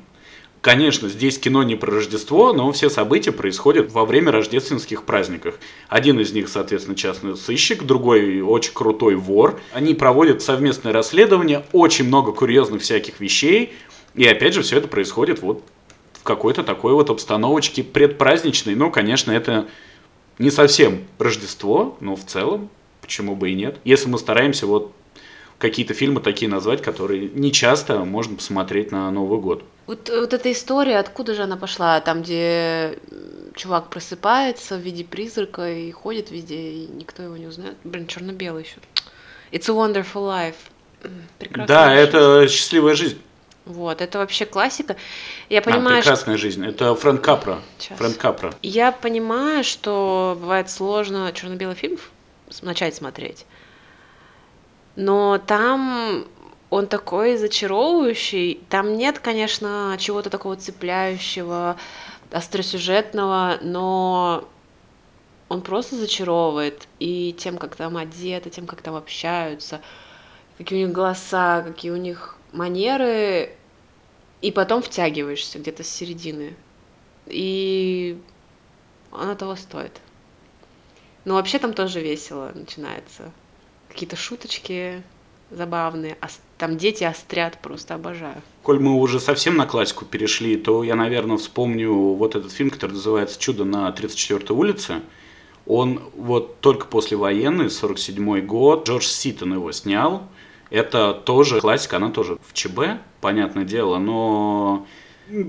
Конечно, 0.63 1.09
здесь 1.09 1.39
кино 1.39 1.61
не 1.63 1.75
про 1.75 1.91
Рождество, 1.91 2.53
но 2.53 2.71
все 2.71 2.89
события 2.89 3.33
происходят 3.33 3.91
во 3.91 4.05
время 4.05 4.31
рождественских 4.31 5.03
праздников. 5.03 5.59
Один 5.89 6.21
из 6.21 6.31
них, 6.31 6.47
соответственно, 6.47 6.95
частный 6.95 7.35
сыщик, 7.35 7.83
другой 7.83 8.39
очень 8.39 8.71
крутой 8.73 9.15
вор. 9.15 9.59
Они 9.73 9.93
проводят 9.93 10.41
совместное 10.41 10.93
расследование, 10.93 11.65
очень 11.73 12.05
много 12.05 12.31
курьезных 12.31 12.81
всяких 12.81 13.19
вещей. 13.19 13.73
И 14.15 14.25
опять 14.25 14.53
же, 14.53 14.61
все 14.61 14.77
это 14.77 14.87
происходит 14.87 15.41
вот 15.41 15.65
в 16.13 16.23
какой-то 16.23 16.63
такой 16.63 16.93
вот 16.93 17.09
обстановочке 17.09 17.83
предпраздничной. 17.83 18.75
Ну, 18.75 18.89
конечно, 18.89 19.33
это 19.33 19.67
не 20.39 20.49
совсем 20.49 20.99
Рождество, 21.19 21.97
но 21.99 22.15
в 22.15 22.25
целом, 22.25 22.69
почему 23.01 23.35
бы 23.35 23.51
и 23.51 23.53
нет. 23.53 23.79
Если 23.83 24.07
мы 24.07 24.17
стараемся 24.17 24.65
вот 24.65 24.93
какие-то 25.57 25.93
фильмы 25.93 26.21
такие 26.21 26.49
назвать, 26.49 26.81
которые 26.81 27.29
не 27.33 27.51
часто 27.51 28.05
можно 28.05 28.37
посмотреть 28.37 28.93
на 28.93 29.11
Новый 29.11 29.41
год. 29.41 29.65
Вот, 29.85 30.09
вот 30.09 30.33
эта 30.33 30.51
история, 30.51 30.99
откуда 30.99 31.33
же 31.33 31.43
она 31.43 31.57
пошла? 31.57 31.99
Там, 31.99 32.21
где 32.21 32.97
чувак 33.55 33.89
просыпается 33.89 34.77
в 34.77 34.81
виде 34.81 35.03
призрака 35.03 35.69
и 35.69 35.91
ходит 35.91 36.31
везде, 36.31 36.71
и 36.71 36.87
никто 36.87 37.23
его 37.23 37.37
не 37.37 37.47
узнает. 37.47 37.75
Блин, 37.83 38.07
черно-белый 38.07 38.63
еще. 38.63 38.77
It's 39.51 39.69
a 39.69 39.73
Wonderful 39.73 40.27
Life. 40.27 40.55
Прекрасная 41.37 41.67
да, 41.67 41.89
жизнь. 41.89 42.09
это 42.09 42.47
счастливая 42.47 42.95
жизнь. 42.95 43.21
Вот, 43.65 44.01
это 44.01 44.17
вообще 44.17 44.45
классика. 44.45 44.97
Я 45.49 45.61
понимаю, 45.61 45.99
а, 45.99 46.01
прекрасная 46.01 46.37
что... 46.37 46.43
жизнь. 46.47 46.65
Это 46.65 46.95
Фрэнк 46.95 47.21
Капра. 47.21 47.59
Сейчас. 47.77 47.97
Фрэнк 47.97 48.17
Капра. 48.17 48.53
Я 48.61 48.91
понимаю, 48.91 49.63
что 49.63 50.37
бывает 50.39 50.69
сложно 50.69 51.31
черно-белый 51.33 51.75
фильм 51.75 51.97
начать 52.61 52.95
смотреть. 52.95 53.45
Но 54.95 55.37
там 55.37 56.25
он 56.73 56.87
такой 56.87 57.37
зачаровывающий. 57.37 58.59
Там 58.67 58.97
нет, 58.97 59.19
конечно, 59.19 59.95
чего-то 59.99 60.31
такого 60.31 60.55
цепляющего, 60.55 61.77
остросюжетного, 62.31 63.59
но 63.61 64.49
он 65.49 65.61
просто 65.61 65.95
зачаровывает. 65.97 66.87
И 66.97 67.35
тем, 67.37 67.59
как 67.59 67.75
там 67.75 67.95
одеты, 67.95 68.49
тем, 68.49 68.65
как 68.65 68.81
там 68.81 68.95
общаются, 68.95 69.81
какие 70.57 70.83
у 70.83 70.87
них 70.87 70.95
голоса, 70.95 71.61
какие 71.61 71.91
у 71.91 71.95
них 71.95 72.37
манеры, 72.53 73.55
и 74.41 74.51
потом 74.51 74.81
втягиваешься 74.81 75.59
где-то 75.59 75.83
с 75.83 75.89
середины. 75.89 76.55
И 77.27 78.19
она 79.11 79.35
того 79.35 79.55
стоит. 79.55 80.01
Но 81.23 81.35
вообще 81.35 81.59
там 81.59 81.73
тоже 81.73 82.01
весело 82.01 82.51
начинается. 82.55 83.31
Какие-то 83.89 84.15
шуточки 84.15 85.03
забавные. 85.51 86.17
А 86.21 86.27
там 86.57 86.77
дети 86.77 87.03
острят, 87.03 87.57
просто 87.61 87.95
обожаю. 87.95 88.41
Коль 88.63 88.79
мы 88.79 88.93
уже 88.93 89.19
совсем 89.19 89.55
на 89.55 89.65
классику 89.65 90.05
перешли, 90.05 90.55
то 90.57 90.83
я, 90.83 90.95
наверное, 90.95 91.37
вспомню 91.37 91.93
вот 91.93 92.35
этот 92.35 92.51
фильм, 92.51 92.69
который 92.69 92.93
называется 92.93 93.39
«Чудо 93.39 93.65
на 93.65 93.89
34-й 93.89 94.53
улице». 94.53 95.01
Он 95.65 96.01
вот 96.15 96.59
только 96.59 96.87
послевоенный, 96.87 97.67
47-й 97.67 98.41
год, 98.41 98.87
Джордж 98.87 99.05
Ситон 99.05 99.53
его 99.53 99.71
снял. 99.71 100.23
Это 100.69 101.13
тоже 101.13 101.61
классика, 101.61 101.97
она 101.97 102.09
тоже 102.09 102.37
в 102.45 102.53
ЧБ, 102.53 102.99
понятное 103.21 103.63
дело, 103.63 103.97
но 103.97 104.85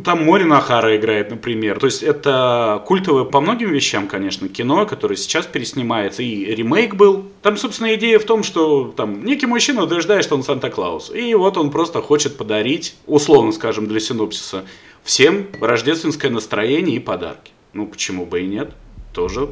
там 0.05 0.25
Мори 0.25 0.45
Нахара 0.45 0.97
играет, 0.97 1.31
например. 1.31 1.79
То 1.79 1.87
есть 1.87 2.03
это 2.03 2.83
культовое 2.87 3.25
по 3.25 3.41
многим 3.41 3.71
вещам, 3.71 4.07
конечно, 4.07 4.49
кино, 4.49 4.87
которое 4.87 5.17
сейчас 5.17 5.47
переснимается. 5.47 6.23
И 6.23 6.45
ремейк 6.55 6.95
был. 6.95 7.27
Там, 7.43 7.57
собственно, 7.57 7.95
идея 7.95 8.19
в 8.19 8.25
том, 8.25 8.43
что 8.43 8.93
там 8.97 9.25
некий 9.25 9.47
мужчина 9.47 9.83
утверждает, 9.83 10.25
что 10.25 10.37
он 10.37 10.43
Санта-Клаус. 10.43 11.13
И 11.15 11.35
вот 11.35 11.57
он 11.57 11.71
просто 11.71 12.01
хочет 12.03 12.37
подарить, 12.37 12.97
условно 13.07 13.53
скажем, 13.53 13.87
для 13.87 14.01
синопсиса, 14.01 14.65
всем 15.03 15.47
рождественское 15.61 16.31
настроение 16.31 16.97
и 16.97 17.01
подарки. 17.01 17.53
Ну, 17.73 17.87
почему 17.87 18.27
бы 18.27 18.43
и 18.43 18.47
нет? 18.47 18.71
Тоже 19.13 19.49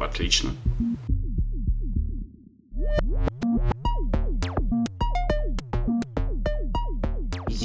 отлично. 0.00 0.50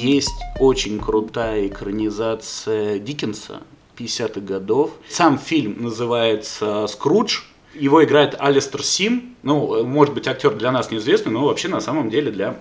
Есть 0.00 0.32
очень 0.58 0.98
крутая 0.98 1.66
экранизация 1.66 2.98
Диккенса 2.98 3.60
50-х 3.98 4.40
годов. 4.40 4.92
Сам 5.10 5.38
фильм 5.38 5.82
называется 5.82 6.86
«Скрудж». 6.86 7.42
Его 7.74 8.02
играет 8.02 8.34
Алистер 8.38 8.82
Сим. 8.82 9.36
Ну, 9.42 9.84
может 9.84 10.14
быть, 10.14 10.26
актер 10.26 10.54
для 10.54 10.72
нас 10.72 10.90
неизвестный, 10.90 11.32
но 11.32 11.44
вообще 11.44 11.68
на 11.68 11.82
самом 11.82 12.08
деле 12.08 12.32
для, 12.32 12.58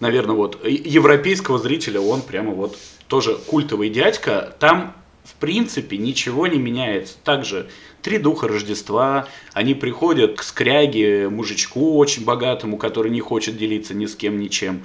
наверное, 0.00 0.36
вот 0.36 0.62
европейского 0.66 1.58
зрителя 1.58 1.98
он 2.02 2.20
прямо 2.20 2.52
вот 2.52 2.76
тоже 3.08 3.36
культовый 3.36 3.88
дядька. 3.88 4.54
Там 4.60 4.94
в 5.24 5.32
принципе 5.36 5.96
ничего 5.96 6.46
не 6.46 6.58
меняется. 6.58 7.14
Также 7.24 7.70
три 8.02 8.18
духа 8.18 8.48
Рождества, 8.48 9.28
они 9.54 9.72
приходят 9.72 10.36
к 10.36 10.42
скряге, 10.42 11.30
мужичку 11.30 11.96
очень 11.96 12.26
богатому, 12.26 12.76
который 12.76 13.10
не 13.10 13.20
хочет 13.20 13.56
делиться 13.56 13.94
ни 13.94 14.04
с 14.04 14.14
кем 14.14 14.38
ничем 14.38 14.84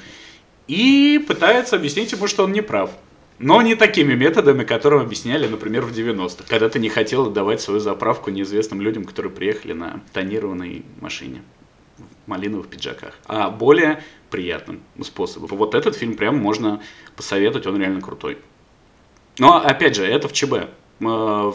и 0.68 1.24
пытается 1.28 1.76
объяснить 1.76 2.12
ему, 2.12 2.28
что 2.28 2.44
он 2.44 2.52
не 2.52 2.62
прав. 2.62 2.92
Но 3.40 3.62
не 3.62 3.76
такими 3.76 4.16
методами, 4.16 4.64
которым 4.64 5.02
объясняли, 5.02 5.48
например, 5.48 5.84
в 5.84 5.92
90-х, 5.92 6.46
когда 6.48 6.70
ты 6.70 6.80
не 6.80 6.90
хотел 6.90 7.28
отдавать 7.28 7.62
свою 7.62 7.80
заправку 7.80 8.32
неизвестным 8.32 8.82
людям, 8.82 9.06
которые 9.06 9.32
приехали 9.32 9.74
на 9.74 10.02
тонированной 10.12 10.84
машине 11.02 11.44
в 11.98 12.28
малиновых 12.28 12.68
пиджаках, 12.68 13.14
а 13.26 13.50
более 13.52 14.04
приятным 14.32 14.82
способом. 15.04 15.56
Вот 15.56 15.76
этот 15.76 15.96
фильм 15.96 16.16
прям 16.16 16.38
можно 16.38 16.82
посоветовать, 17.16 17.68
он 17.68 17.80
реально 17.80 18.02
крутой. 18.02 18.40
Но, 19.38 19.58
опять 19.58 19.96
же, 19.96 20.04
это 20.04 20.28
в 20.28 20.34
ЧБ. 20.34 20.70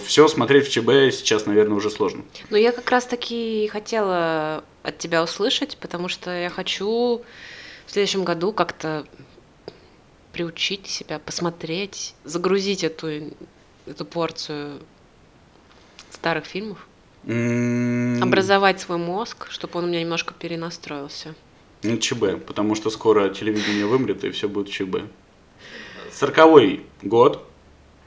Все 0.05 0.29
смотреть 0.29 0.69
в 0.69 0.71
ЧБ 0.71 1.13
сейчас, 1.13 1.47
наверное, 1.47 1.77
уже 1.77 1.91
сложно. 1.91 2.23
Ну, 2.49 2.57
я 2.57 2.71
как 2.71 2.89
раз-таки 2.91 3.69
хотела 3.73 4.63
от 4.85 4.99
тебя 4.99 5.25
услышать, 5.25 5.77
потому 5.79 6.09
что 6.09 6.31
я 6.31 6.49
хочу 6.49 7.23
в 7.87 7.91
следующем 7.91 8.25
году 8.25 8.53
как-то 8.53 9.05
приучить 10.33 10.87
себя, 10.87 11.19
посмотреть, 11.19 12.15
загрузить 12.25 12.85
эту, 12.85 13.33
эту 13.87 14.05
порцию 14.05 14.81
старых 16.11 16.47
фильмов, 16.47 16.87
mm. 17.25 18.23
образовать 18.23 18.81
свой 18.81 18.99
мозг, 18.99 19.49
чтобы 19.51 19.79
он 19.79 19.85
у 19.85 19.89
меня 19.89 20.01
немножко 20.01 20.35
перенастроился. 20.35 21.35
Ну, 21.83 21.97
ЧБ, 21.99 22.45
потому 22.47 22.75
что 22.75 22.91
скоро 22.91 23.29
телевидение 23.29 23.87
вымрет, 23.87 24.25
и 24.25 24.31
все 24.31 24.49
будет 24.49 24.71
ЧБ. 24.71 25.03
Сороковой 26.13 26.85
год. 27.03 27.47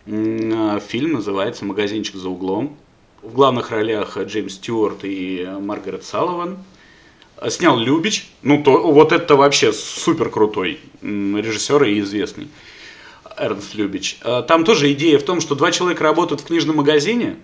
Фильм 0.06 1.14
называется 1.14 1.66
«Магазинчик 1.66 2.16
за 2.16 2.30
углом». 2.30 2.78
В 3.24 3.34
главных 3.34 3.72
ролях 3.72 4.18
Джеймс 4.18 4.54
Стюарт 4.54 5.00
и 5.04 5.48
Маргарет 5.60 6.04
Салливан– 6.04 6.60
Снял 7.50 7.78
Любич, 7.78 8.28
ну 8.42 8.64
то, 8.64 8.92
вот 8.92 9.12
это 9.12 9.36
вообще 9.36 9.74
супер 9.74 10.30
крутой 10.30 10.80
режиссер 11.02 11.84
и 11.84 12.00
известный. 12.00 12.48
Эрнст 13.38 13.76
Любич. 13.76 14.18
А, 14.22 14.42
там 14.42 14.64
тоже 14.64 14.92
идея 14.94 15.20
в 15.20 15.24
том, 15.24 15.42
что 15.42 15.56
два 15.56 15.72
человека 15.72 16.04
работают 16.04 16.42
в 16.42 16.46
книжном 16.46 16.78
магазине, 16.78 17.38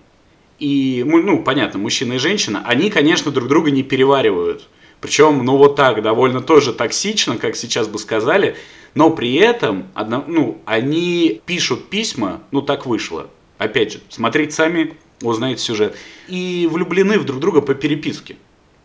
и, 0.58 1.02
ну, 1.04 1.42
понятно, 1.42 1.78
мужчина 1.78 2.14
и 2.14 2.18
женщина, 2.18 2.62
они, 2.64 2.88
конечно, 2.88 3.30
друг 3.32 3.48
друга 3.48 3.70
не 3.70 3.82
переваривают. 3.82 4.68
Причем, 5.00 5.44
ну, 5.44 5.56
вот 5.56 5.74
так, 5.74 6.00
довольно 6.02 6.40
тоже 6.40 6.72
токсично, 6.72 7.36
как 7.36 7.56
сейчас 7.56 7.88
бы 7.88 7.98
сказали, 7.98 8.56
но 8.94 9.10
при 9.10 9.34
этом, 9.34 9.88
одно, 9.94 10.24
ну, 10.26 10.58
они 10.64 11.40
пишут 11.44 11.88
письма, 11.88 12.40
ну, 12.52 12.62
так 12.62 12.86
вышло. 12.86 13.28
Опять 13.58 13.94
же, 13.94 14.00
смотрите 14.08 14.52
сами, 14.52 14.94
узнаете 15.20 15.60
сюжет. 15.60 15.96
И 16.28 16.68
влюблены 16.70 17.18
в 17.18 17.24
друг 17.24 17.40
друга 17.40 17.60
по 17.60 17.74
переписке. 17.74 18.36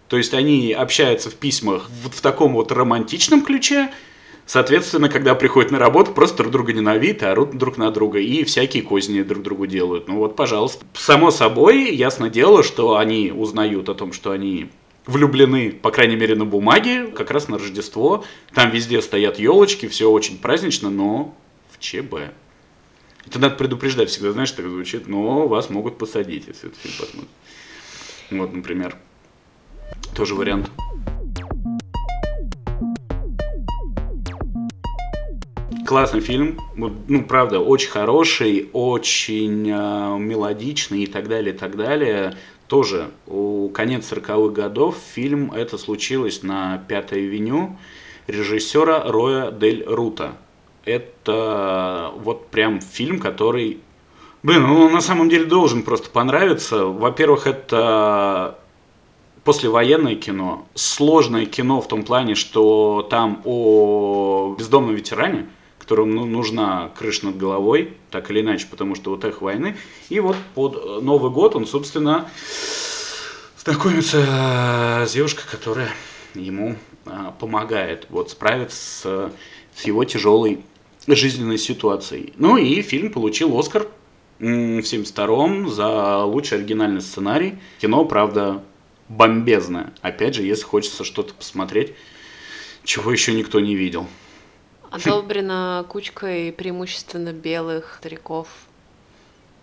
То 0.09 0.17
есть 0.17 0.33
они 0.33 0.73
общаются 0.73 1.29
в 1.29 1.35
письмах 1.35 1.89
вот 2.03 2.13
в 2.13 2.21
таком 2.21 2.53
вот 2.53 2.71
романтичном 2.71 3.43
ключе, 3.43 3.89
Соответственно, 4.47 5.09
когда 5.09 5.35
приходят 5.35 5.71
на 5.71 5.77
работу, 5.77 6.13
просто 6.13 6.37
друг 6.37 6.53
друга 6.53 6.71
ненавидят, 6.71 7.23
орут 7.23 7.57
друг 7.57 7.77
на 7.77 7.91
друга 7.91 8.19
и 8.19 8.45
всякие 8.45 8.81
козни 8.81 9.21
друг 9.21 9.43
другу 9.43 9.67
делают. 9.67 10.07
Ну 10.07 10.19
вот, 10.19 10.37
пожалуйста. 10.37 10.85
Само 10.93 11.31
собой, 11.31 11.93
ясно 11.93 12.29
дело, 12.29 12.63
что 12.63 12.95
они 12.95 13.33
узнают 13.35 13.89
о 13.89 13.93
том, 13.93 14.13
что 14.13 14.31
они 14.31 14.69
влюблены, 15.05 15.71
по 15.71 15.91
крайней 15.91 16.15
мере, 16.15 16.35
на 16.35 16.45
бумаге, 16.45 17.07
как 17.07 17.29
раз 17.29 17.49
на 17.49 17.57
Рождество. 17.57 18.23
Там 18.53 18.71
везде 18.71 19.01
стоят 19.01 19.37
елочки, 19.37 19.89
все 19.89 20.09
очень 20.09 20.37
празднично, 20.37 20.89
но 20.89 21.35
в 21.69 21.79
ЧБ. 21.79 22.13
Это 23.25 23.39
надо 23.39 23.55
предупреждать 23.55 24.09
всегда, 24.09 24.31
знаешь, 24.31 24.51
так 24.51 24.65
звучит, 24.65 25.09
но 25.09 25.49
вас 25.49 25.69
могут 25.69 25.97
посадить, 25.97 26.45
если 26.47 26.69
этот 26.69 26.79
фильм 26.79 26.93
посмотрите. 26.97 27.33
Вот, 28.31 28.53
например. 28.53 28.95
Тоже 30.15 30.35
вариант. 30.35 30.71
Классный 35.85 36.19
фильм, 36.19 36.59
ну, 36.75 37.23
правда, 37.23 37.59
очень 37.61 37.89
хороший, 37.89 38.69
очень 38.73 39.69
э, 39.69 40.17
мелодичный 40.19 41.03
и 41.03 41.07
так 41.07 41.29
далее, 41.29 41.55
и 41.55 41.57
так 41.57 41.77
далее. 41.77 42.35
Тоже 42.67 43.11
у 43.25 43.69
конец 43.69 44.11
40-х 44.11 44.53
годов 44.53 44.97
фильм 45.13 45.53
это 45.53 45.77
случилось 45.77 46.43
на 46.43 46.83
Пятой 46.89 47.27
авеню 47.27 47.77
режиссера 48.27 49.03
Роя 49.05 49.51
Дель 49.51 49.85
Рута. 49.87 50.33
Это 50.83 52.11
вот 52.17 52.47
прям 52.47 52.81
фильм, 52.81 53.19
который, 53.19 53.79
блин, 54.43 54.63
ну 54.63 54.89
на 54.89 55.01
самом 55.01 55.29
деле 55.29 55.45
должен 55.45 55.83
просто 55.83 56.09
понравиться. 56.09 56.85
Во-первых, 56.85 57.47
это 57.47 58.59
послевоенное 59.47 60.15
кино, 60.15 60.67
сложное 60.75 61.45
кино 61.45 61.79
в 61.79 61.87
том 61.87 62.03
плане, 62.03 62.35
что 62.35 63.07
там 63.09 63.41
о 63.45 64.57
бездомном 64.59 64.93
ветеране, 64.93 65.47
которому 65.79 66.11
ну, 66.11 66.25
нужна 66.25 66.91
крыша 66.99 67.27
над 67.27 67.37
головой, 67.37 67.93
так 68.11 68.29
или 68.29 68.41
иначе, 68.41 68.67
потому 68.69 68.93
что 68.93 69.11
вот 69.11 69.23
их 69.23 69.41
войны. 69.41 69.77
И 70.09 70.19
вот 70.19 70.35
под 70.53 71.01
Новый 71.01 71.31
год 71.31 71.55
он, 71.55 71.65
собственно, 71.65 72.29
знакомится 73.63 75.05
с 75.07 75.13
девушкой, 75.13 75.45
которая 75.49 75.91
ему 76.35 76.75
а, 77.05 77.31
помогает 77.39 78.07
вот 78.09 78.31
справиться 78.31 79.31
с, 79.73 79.81
с 79.81 79.85
его 79.85 80.03
тяжелой 80.03 80.59
жизненной 81.07 81.57
ситуацией. 81.57 82.33
Ну 82.35 82.57
и 82.57 82.81
фильм 82.81 83.13
получил 83.13 83.57
Оскар 83.57 83.87
в 84.39 84.43
72-м 84.43 85.69
за 85.69 86.25
лучший 86.25 86.57
оригинальный 86.57 86.99
сценарий. 86.99 87.59
Кино, 87.79 88.03
правда, 88.03 88.61
бомбезное. 89.09 89.93
Опять 90.01 90.35
же, 90.35 90.43
если 90.43 90.63
хочется 90.63 91.03
что-то 91.03 91.33
посмотреть, 91.33 91.93
чего 92.83 93.11
еще 93.11 93.33
никто 93.33 93.59
не 93.59 93.75
видел. 93.75 94.07
Одобрено 94.89 95.85
кучкой 95.89 96.51
преимущественно 96.51 97.33
белых 97.33 97.97
стариков. 97.99 98.47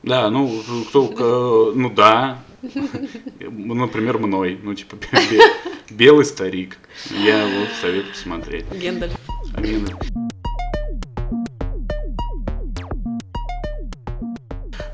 Да, 0.03 0.29
ну, 0.29 0.63
кто, 0.91 1.73
ну 1.75 1.89
да, 1.89 2.39
например, 3.41 4.19
мной, 4.19 4.61
ну, 4.63 4.75
типа, 4.75 4.99
белый 5.89 6.27
старик. 6.27 6.79
Я 7.11 7.47
вот 7.47 7.69
советую 7.81 8.13
посмотреть. 8.13 8.67
Гендальф. 8.71 9.17
Гендальф. 9.59 9.99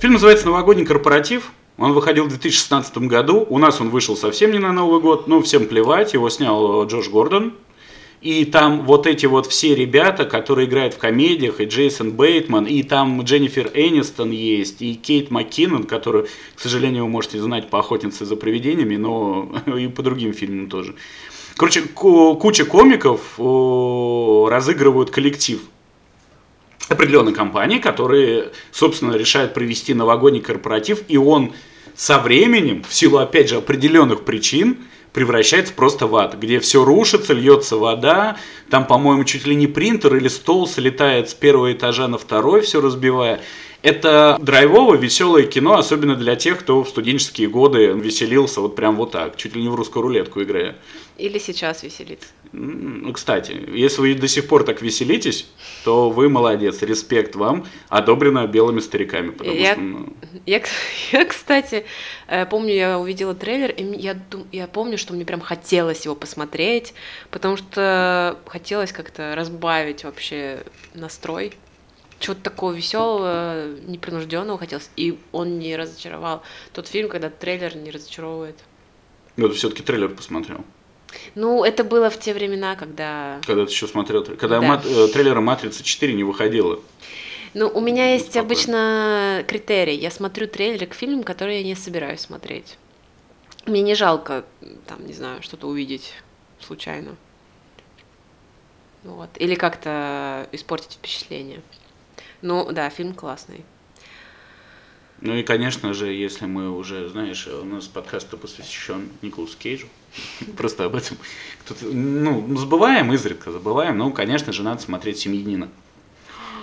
Фильм 0.01 0.13
называется 0.15 0.47
«Новогодний 0.47 0.87
корпоратив». 0.87 1.53
Он 1.81 1.95
выходил 1.95 2.27
в 2.27 2.29
2016 2.29 2.99
году. 2.99 3.47
У 3.49 3.57
нас 3.57 3.81
он 3.81 3.89
вышел 3.89 4.15
совсем 4.15 4.53
не 4.53 4.59
на 4.59 4.71
Новый 4.71 5.01
год, 5.01 5.27
но 5.27 5.41
всем 5.41 5.67
плевать. 5.67 6.13
Его 6.13 6.29
снял 6.29 6.87
Джош 6.87 7.09
Гордон. 7.09 7.55
И 8.21 8.45
там 8.45 8.85
вот 8.85 9.07
эти 9.07 9.25
вот 9.25 9.47
все 9.47 9.75
ребята, 9.75 10.27
которые 10.27 10.69
играют 10.69 10.93
в 10.93 10.99
комедиях, 10.99 11.59
и 11.59 11.65
Джейсон 11.65 12.13
Бейтман, 12.13 12.67
и 12.67 12.83
там 12.83 13.23
Дженнифер 13.23 13.71
Энистон 13.73 14.31
есть, 14.31 14.83
и 14.83 14.95
Кейт 14.95 15.31
МакКиннон, 15.31 15.85
которую, 15.85 16.27
к 16.55 16.61
сожалению, 16.61 17.05
вы 17.05 17.09
можете 17.09 17.41
знать 17.41 17.71
по 17.71 17.79
«Охотнице 17.79 18.27
за 18.27 18.37
привидениями», 18.37 18.97
но 18.97 19.51
и 19.75 19.89
по 19.89 20.03
другим 20.03 20.35
фильмам 20.35 20.69
тоже. 20.69 20.97
Короче, 21.57 21.81
куча 21.81 22.67
комиков 22.67 23.39
разыгрывают 23.39 25.11
коллектив 25.11 25.63
определенной 26.91 27.33
компании, 27.33 27.79
которые, 27.79 28.51
собственно, 28.71 29.15
решают 29.15 29.55
провести 29.55 29.95
новогодний 29.95 30.43
корпоратив, 30.43 31.05
и 31.09 31.17
он 31.17 31.55
со 31.95 32.19
временем, 32.19 32.85
в 32.89 32.95
силу, 32.95 33.19
опять 33.19 33.49
же, 33.49 33.57
определенных 33.57 34.25
причин, 34.25 34.79
превращается 35.13 35.73
просто 35.75 36.07
в 36.07 36.17
ад, 36.17 36.39
где 36.39 36.61
все 36.61 36.85
рушится, 36.85 37.33
льется 37.33 37.77
вода, 37.77 38.37
там, 38.71 38.87
по-моему, 38.87 39.25
чуть 39.25 39.47
ли 39.47 39.55
не 39.55 39.67
принтер 39.67 40.17
или 40.17 40.29
стол 40.29 40.67
слетает 40.67 41.31
с 41.31 41.35
первого 41.35 41.73
этажа 41.73 42.09
на 42.09 42.19
второй, 42.19 42.61
все 42.61 42.81
разбивая. 42.81 43.41
Это 43.83 44.37
драйвово, 44.41 44.95
веселое 44.97 45.45
кино, 45.45 45.79
особенно 45.79 46.15
для 46.15 46.37
тех, 46.37 46.61
кто 46.61 46.85
в 46.85 46.89
студенческие 46.89 47.49
годы 47.49 47.87
веселился 47.87 48.61
вот 48.61 48.77
прям 48.77 48.97
вот 48.97 49.13
так, 49.13 49.37
чуть 49.37 49.57
ли 49.57 49.63
не 49.63 49.69
в 49.69 49.75
русскую 49.75 50.03
рулетку 50.03 50.43
играя. 50.43 50.77
Или 51.17 51.39
сейчас 51.39 51.83
веселиться. 51.83 52.29
Ну, 52.53 53.13
кстати, 53.13 53.57
если 53.73 54.01
вы 54.01 54.15
до 54.15 54.27
сих 54.27 54.49
пор 54.49 54.65
так 54.65 54.83
веселитесь, 54.83 55.47
то 55.85 56.11
вы 56.11 56.29
молодец, 56.29 56.83
респект 56.83 57.37
вам, 57.37 57.67
одобрено 57.89 58.47
белыми 58.47 58.81
стариками. 58.81 59.31
Потому 59.31 59.57
я, 59.57 59.73
что, 59.73 59.81
ну... 59.81 60.09
я, 60.47 60.63
я, 61.13 61.25
кстати, 61.25 61.85
э, 62.27 62.47
помню, 62.47 62.75
я 62.75 62.99
увидела 62.99 63.35
трейлер, 63.35 63.71
и 63.71 63.85
я, 63.85 64.19
я 64.53 64.67
помню, 64.67 64.99
что 64.99 65.15
мне 65.15 65.25
прям 65.25 65.41
хотелось 65.41 66.05
его 66.05 66.15
посмотреть, 66.15 66.93
потому 67.31 67.57
что 67.57 68.39
хотелось 68.47 68.93
как-то 68.93 69.35
разбавить 69.37 70.05
вообще 70.05 70.65
настрой 70.95 71.53
чего-то 72.21 72.43
такого 72.43 72.73
веселого, 72.73 73.67
непринужденного 73.87 74.59
хотелось, 74.59 74.91
и 74.97 75.19
он 75.33 75.59
не 75.59 75.75
разочаровал. 75.77 76.43
Тот 76.73 76.87
фильм, 76.87 77.09
когда 77.09 77.31
трейлер 77.31 77.77
не 77.77 77.91
разочаровывает. 77.91 78.57
Ну, 79.37 79.49
ты 79.49 79.55
все-таки 79.55 79.83
трейлер 79.83 80.11
посмотрел. 80.11 80.65
Ну, 81.35 81.65
это 81.65 81.83
было 81.83 82.11
в 82.11 82.21
те 82.21 82.35
времена, 82.35 82.77
когда... 82.77 83.41
Когда 83.47 83.65
ты 83.65 83.73
еще 83.73 83.89
смотрел, 83.89 84.25
когда 84.25 84.61
да. 84.61 84.67
мат, 84.67 84.87
э, 84.87 85.09
трейлера 85.09 85.41
«Матрица 85.41 85.83
4» 85.83 86.13
не 86.13 86.23
выходило. 86.23 86.79
Ну, 87.55 87.69
у 87.69 87.81
меня 87.81 88.13
есть 88.13 88.27
Спокойно. 88.27 88.47
обычно 88.47 89.45
критерий. 89.49 89.97
Я 89.97 90.11
смотрю 90.11 90.47
трейлеры 90.47 90.87
к 90.87 90.95
фильмам, 90.95 91.25
которые 91.25 91.61
я 91.61 91.65
не 91.65 91.75
собираюсь 91.75 92.21
смотреть. 92.21 92.79
Мне 93.67 93.83
не 93.83 93.95
жалко, 93.95 94.45
там, 94.87 95.05
не 95.07 95.13
знаю, 95.13 95.43
что-то 95.43 95.67
увидеть 95.67 96.15
случайно. 96.61 97.17
Вот. 99.03 99.31
Или 99.37 99.55
как-то 99.55 100.49
испортить 100.53 100.93
впечатление. 100.93 101.61
Ну, 102.43 102.71
да, 102.73 102.89
фильм 102.91 103.15
классный. 103.15 103.65
Ну 105.21 105.37
и, 105.37 105.43
конечно 105.43 105.93
же, 105.93 106.11
если 106.13 106.47
мы 106.47 106.71
уже, 106.71 107.09
знаешь, 107.11 107.47
у 107.47 107.65
нас 107.65 107.87
подкаст 107.87 108.29
посвящен 108.39 109.11
Николасу 109.21 109.57
Кейджу, 109.59 109.87
просто 110.57 110.87
об 110.87 110.95
этом 110.95 111.19
ну, 111.83 112.57
забываем 112.57 113.13
изредка, 113.13 113.53
забываем, 113.53 113.99
ну, 113.99 114.13
конечно 114.13 114.53
же, 114.53 114.63
надо 114.63 114.81
смотреть 114.81 115.19
«Семьянина». 115.19 115.69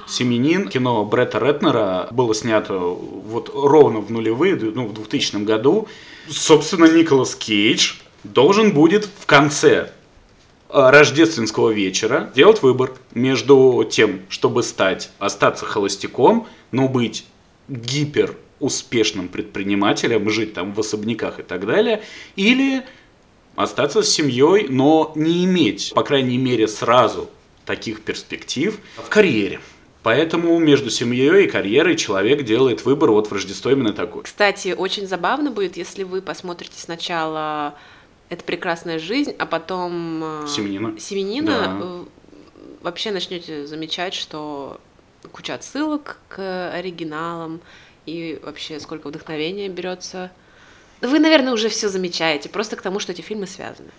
«Семьянин», 0.07 0.69
кино 0.69 1.05
Бретта 1.05 1.37
Ретнера, 1.37 2.07
было 2.11 2.33
снято 2.33 2.79
вот 2.79 3.51
ровно 3.53 3.99
в 3.99 4.09
нулевые, 4.09 4.55
ну, 4.55 4.87
в 4.87 4.93
2000 4.93 5.43
году. 5.43 5.87
Собственно, 6.29 6.85
Николас 6.85 7.35
Кейдж 7.35 7.95
должен 8.23 8.73
будет 8.73 9.05
в 9.05 9.25
конце 9.25 9.91
рождественского 10.69 11.69
вечера 11.69 12.31
делать 12.35 12.61
выбор 12.61 12.93
между 13.13 13.87
тем, 13.89 14.21
чтобы 14.29 14.63
стать, 14.63 15.09
остаться 15.19 15.65
холостяком, 15.65 16.47
но 16.71 16.87
быть 16.87 17.25
гипер 17.67 18.35
успешным 18.59 19.27
предпринимателем, 19.27 20.29
жить 20.29 20.53
там 20.53 20.73
в 20.73 20.79
особняках 20.79 21.39
и 21.39 21.43
так 21.43 21.65
далее, 21.65 22.01
или 22.35 22.83
остаться 23.55 24.01
с 24.01 24.09
семьей, 24.09 24.67
но 24.69 25.11
не 25.15 25.45
иметь, 25.45 25.91
по 25.93 26.03
крайней 26.03 26.37
мере, 26.37 26.67
сразу 26.67 27.29
таких 27.65 28.01
перспектив 28.01 28.79
в 28.95 29.09
карьере. 29.09 29.59
Поэтому 30.03 30.57
между 30.57 30.89
семьей 30.89 31.45
и 31.45 31.47
карьерой 31.49 31.97
человек 31.97 32.43
делает 32.43 32.85
выбор 32.85 33.11
вот 33.11 33.27
в 33.27 33.33
Рождество 33.33 33.71
именно 33.71 33.91
такой. 33.91 34.23
Кстати, 34.23 34.73
очень 34.77 35.05
забавно 35.05 35.51
будет, 35.51 35.75
если 35.75 36.03
вы 36.03 36.21
посмотрите 36.21 36.79
сначала 36.79 37.75
«Это 38.29 38.43
прекрасная 38.43 38.99
жизнь», 38.99 39.33
а 39.37 39.45
потом 39.45 40.43
э, 40.43 40.47
«Семенина». 40.47 40.99
«Семенина», 40.99 41.45
да. 41.47 41.77
Э, 41.81 42.03
вообще 42.81 43.11
начнете 43.11 43.65
замечать, 43.65 44.13
что 44.13 44.79
куча 45.31 45.53
отсылок 45.53 46.19
к 46.27 46.71
оригиналам, 46.73 47.61
и 48.05 48.39
вообще 48.43 48.79
сколько 48.79 49.07
вдохновения 49.07 49.69
берется. 49.69 50.31
Вы, 51.01 51.19
наверное, 51.19 51.53
уже 51.53 51.69
все 51.69 51.89
замечаете, 51.89 52.49
просто 52.49 52.75
к 52.75 52.81
тому, 52.81 52.99
что 52.99 53.11
эти 53.11 53.21
фильмы 53.21 53.47
связаны. 53.47 53.89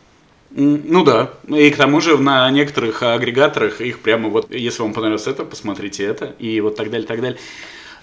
Ну 0.51 1.05
да, 1.05 1.31
и 1.47 1.71
к 1.71 1.77
тому 1.77 2.01
же 2.01 2.17
на 2.17 2.51
некоторых 2.51 3.03
агрегаторах 3.03 3.83
их 3.83 4.01
прямо 4.01 4.31
вот, 4.31 4.51
если 4.51 4.81
вам 4.81 4.95
понравилось 4.95 5.27
это, 5.27 5.45
посмотрите 5.45 6.05
это, 6.05 6.35
и 6.39 6.61
вот 6.63 6.75
так 6.77 6.91
далее, 6.91 7.07
так 7.07 7.21
далее. 7.21 7.39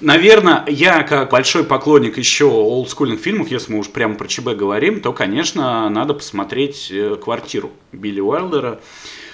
Наверное, 0.01 0.63
я 0.67 1.03
как 1.03 1.31
большой 1.31 1.63
поклонник 1.63 2.17
еще 2.17 2.45
олдскульных 2.45 3.19
фильмов, 3.19 3.49
если 3.49 3.71
мы 3.71 3.79
уж 3.79 3.89
прямо 3.89 4.15
про 4.15 4.27
ЧБ 4.27 4.49
говорим, 4.49 4.99
то, 4.99 5.13
конечно, 5.13 5.89
надо 5.89 6.13
посмотреть 6.13 6.89
э, 6.91 7.15
«Квартиру» 7.15 7.71
Билли 7.91 8.19
Уайлдера. 8.19 8.79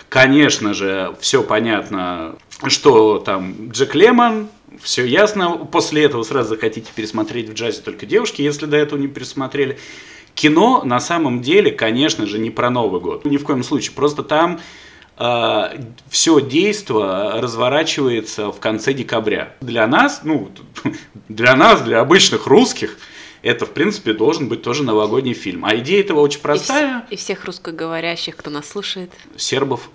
Конечно 0.10 0.74
же, 0.74 1.16
все 1.20 1.42
понятно, 1.42 2.36
что 2.68 3.18
там 3.20 3.70
Джек 3.72 3.96
Лемон, 3.96 4.50
все 4.82 5.06
ясно. 5.06 5.52
После 5.72 6.04
этого 6.04 6.24
сразу 6.24 6.50
захотите 6.50 6.92
пересмотреть 6.94 7.50
в 7.50 7.54
джазе 7.54 7.82
только 7.82 8.06
девушки, 8.06 8.42
если 8.42 8.66
до 8.66 8.78
этого 8.78 9.00
не 9.00 9.08
пересмотрели. 9.08 9.80
Кино 10.36 10.84
на 10.84 11.00
самом 11.00 11.42
деле, 11.42 11.72
конечно 11.72 12.26
же, 12.26 12.40
не 12.40 12.50
про 12.50 12.70
Новый 12.70 13.02
год. 13.02 13.26
Ни 13.26 13.38
в 13.38 13.44
коем 13.44 13.64
случае. 13.64 13.94
Просто 13.96 14.24
там 14.24 14.60
все 15.18 16.40
действо 16.40 17.40
разворачивается 17.42 18.52
в 18.52 18.60
конце 18.60 18.94
декабря. 18.94 19.54
Для 19.62 19.86
нас, 19.88 20.22
ну, 20.24 20.52
для 21.30 21.56
нас, 21.56 21.82
для 21.82 22.00
обычных 22.00 22.48
русских, 22.48 22.98
это, 23.44 23.66
в 23.66 23.72
принципе, 23.72 24.14
должен 24.14 24.48
быть 24.48 24.62
тоже 24.62 24.84
новогодний 24.84 25.34
фильм. 25.34 25.66
А 25.66 25.76
идея 25.76 26.02
этого 26.02 26.20
очень 26.20 26.42
простая. 26.42 27.06
И, 27.10 27.14
и 27.14 27.18
всех 27.18 27.46
русскоговорящих, 27.46 28.36
кто 28.36 28.50
нас 28.50 28.70
слушает. 28.70 29.12
Сербов. 29.36 29.90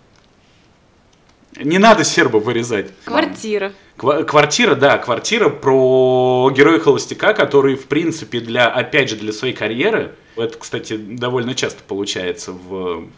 Не 1.56 1.78
надо 1.78 2.04
сербов 2.04 2.44
вырезать. 2.44 2.90
Квартира. 3.04 3.72
Квартира, 3.96 4.74
да, 4.74 4.98
квартира 4.98 5.48
про 5.48 6.52
героя 6.54 6.78
холостяка, 6.78 7.32
который, 7.32 7.76
в 7.76 7.86
принципе, 7.86 8.40
для, 8.40 8.68
опять 8.68 9.08
же, 9.08 9.16
для 9.16 9.32
своей 9.32 9.54
карьеры, 9.54 10.14
это, 10.36 10.58
кстати, 10.58 10.96
довольно 10.96 11.54
часто 11.54 11.82
получается 11.82 12.52
в 12.52 13.08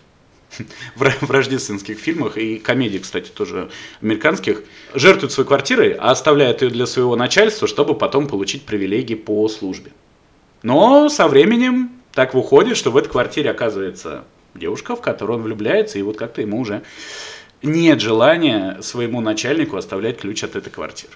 в 0.97 1.31
рождественских 1.31 1.99
фильмах 1.99 2.37
и 2.37 2.59
комедии, 2.59 2.99
кстати, 2.99 3.29
тоже 3.31 3.71
американских, 4.01 4.63
жертвует 4.95 5.33
своей 5.33 5.47
квартирой, 5.47 5.93
а 5.93 6.11
оставляет 6.11 6.63
ее 6.63 6.71
для 6.71 6.87
своего 6.87 7.17
начальства, 7.17 7.69
чтобы 7.69 7.95
потом 7.95 8.29
получить 8.29 8.65
привилегии 8.65 9.15
по 9.15 9.49
службе. 9.49 9.93
Но 10.63 11.09
со 11.09 11.29
временем 11.29 11.91
так 12.13 12.35
выходит, 12.35 12.77
что 12.77 12.91
в 12.91 12.97
этой 12.97 13.09
квартире 13.11 13.51
оказывается 13.51 14.25
девушка, 14.55 14.97
в 14.97 15.01
которую 15.01 15.39
он 15.39 15.45
влюбляется, 15.45 15.99
и 15.99 16.03
вот 16.03 16.17
как-то 16.17 16.41
ему 16.41 16.61
уже 16.61 16.83
нет 17.63 18.01
желания 18.01 18.79
своему 18.83 19.21
начальнику 19.21 19.77
оставлять 19.77 20.19
ключ 20.19 20.45
от 20.45 20.57
этой 20.57 20.71
квартиры. 20.71 21.13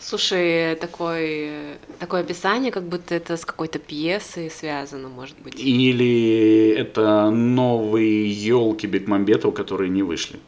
Слушай, 0.00 0.76
такой, 0.76 1.76
такое 1.98 2.22
описание, 2.22 2.72
как 2.72 2.84
будто 2.84 3.14
это 3.14 3.36
с 3.36 3.44
какой-то 3.44 3.78
пьесой 3.78 4.50
связано, 4.50 5.08
может 5.08 5.38
быть. 5.40 5.54
Или 5.60 6.70
это 6.70 7.28
новые 7.30 8.30
елки 8.30 8.86
Бекмамбетова, 8.86 9.52
которые 9.52 9.90
не 9.90 10.02
вышли. 10.02 10.40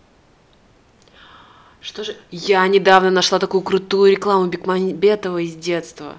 Что 1.82 2.02
же? 2.02 2.16
Я 2.30 2.66
недавно 2.66 3.10
нашла 3.10 3.38
такую 3.38 3.60
крутую 3.62 4.12
рекламу 4.12 4.46
Бекмамбетова 4.46 5.38
из 5.42 5.54
детства. 5.54 6.16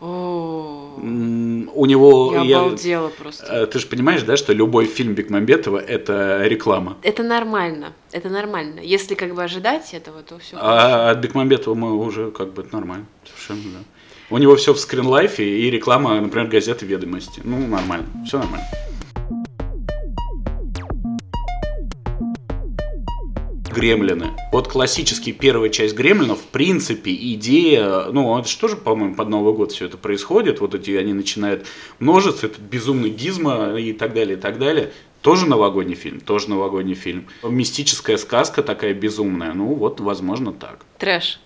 О, 0.00 0.98
У 0.98 1.86
него... 1.86 2.32
я 2.34 2.42
я- 2.42 2.58
обалдела 2.60 3.08
просто. 3.08 3.46
э, 3.46 3.66
Ты 3.66 3.78
же 3.78 3.86
понимаешь, 3.86 4.22
да, 4.22 4.36
что 4.36 4.52
любой 4.52 4.86
фильм 4.86 5.14
Бекмамбетова– 5.14 5.78
это 5.88 6.42
реклама. 6.46 6.96
Это 7.02 7.22
нормально, 7.22 7.92
это 8.12 8.28
нормально. 8.28 8.80
Если 8.80 9.14
как 9.14 9.34
бы 9.34 9.42
ожидать 9.42 9.94
этого, 9.94 10.22
то 10.22 10.38
все. 10.38 10.56
А 10.60 11.10
от 11.10 11.18
Бекмамбетова 11.18 11.74
мы 11.74 11.96
уже 11.96 12.30
как 12.30 12.52
бы 12.52 12.62
это 12.62 12.74
нормально. 12.76 13.06
Совершенно, 13.24 13.72
да. 13.78 13.84
У 14.28 14.38
него 14.38 14.56
все 14.56 14.74
в 14.74 14.78
скринлайфе 14.80 15.44
и 15.44 15.70
реклама, 15.70 16.20
например, 16.20 16.48
газеты 16.48 16.84
«Ведомости». 16.84 17.40
Ну, 17.44 17.66
нормально. 17.66 18.06
Все 18.26 18.38
нормально. 18.38 18.66
Гремлины. 23.76 24.30
Вот 24.52 24.68
классический 24.68 25.32
первая 25.32 25.68
часть 25.68 25.94
Гремлинов, 25.94 26.40
в 26.40 26.46
принципе, 26.46 27.14
идея, 27.14 28.06
ну, 28.10 28.38
это 28.38 28.48
же 28.48 28.56
тоже, 28.56 28.74
по-моему, 28.74 29.14
под 29.14 29.28
Новый 29.28 29.52
год 29.52 29.72
все 29.72 29.84
это 29.84 29.98
происходит, 29.98 30.60
вот 30.60 30.74
эти, 30.74 30.92
они 30.92 31.12
начинают 31.12 31.66
множиться, 31.98 32.46
этот 32.46 32.60
безумный 32.60 33.10
гизма 33.10 33.76
и 33.78 33.92
так 33.92 34.14
далее, 34.14 34.38
и 34.38 34.40
так 34.40 34.58
далее. 34.58 34.92
Тоже 35.20 35.44
новогодний 35.44 35.94
фильм, 35.94 36.20
тоже 36.20 36.48
новогодний 36.48 36.94
фильм. 36.94 37.26
Мистическая 37.42 38.16
сказка 38.16 38.62
такая 38.62 38.94
безумная, 38.94 39.52
ну, 39.52 39.74
вот, 39.74 40.00
возможно, 40.00 40.54
так. 40.54 40.78
Трэш. 40.96 41.38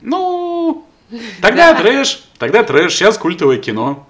Ну, 0.00 0.86
тогда 1.42 1.74
трэш, 1.74 2.22
тогда 2.38 2.62
трэш, 2.62 2.94
сейчас 2.94 3.18
культовое 3.18 3.58
кино. 3.58 4.06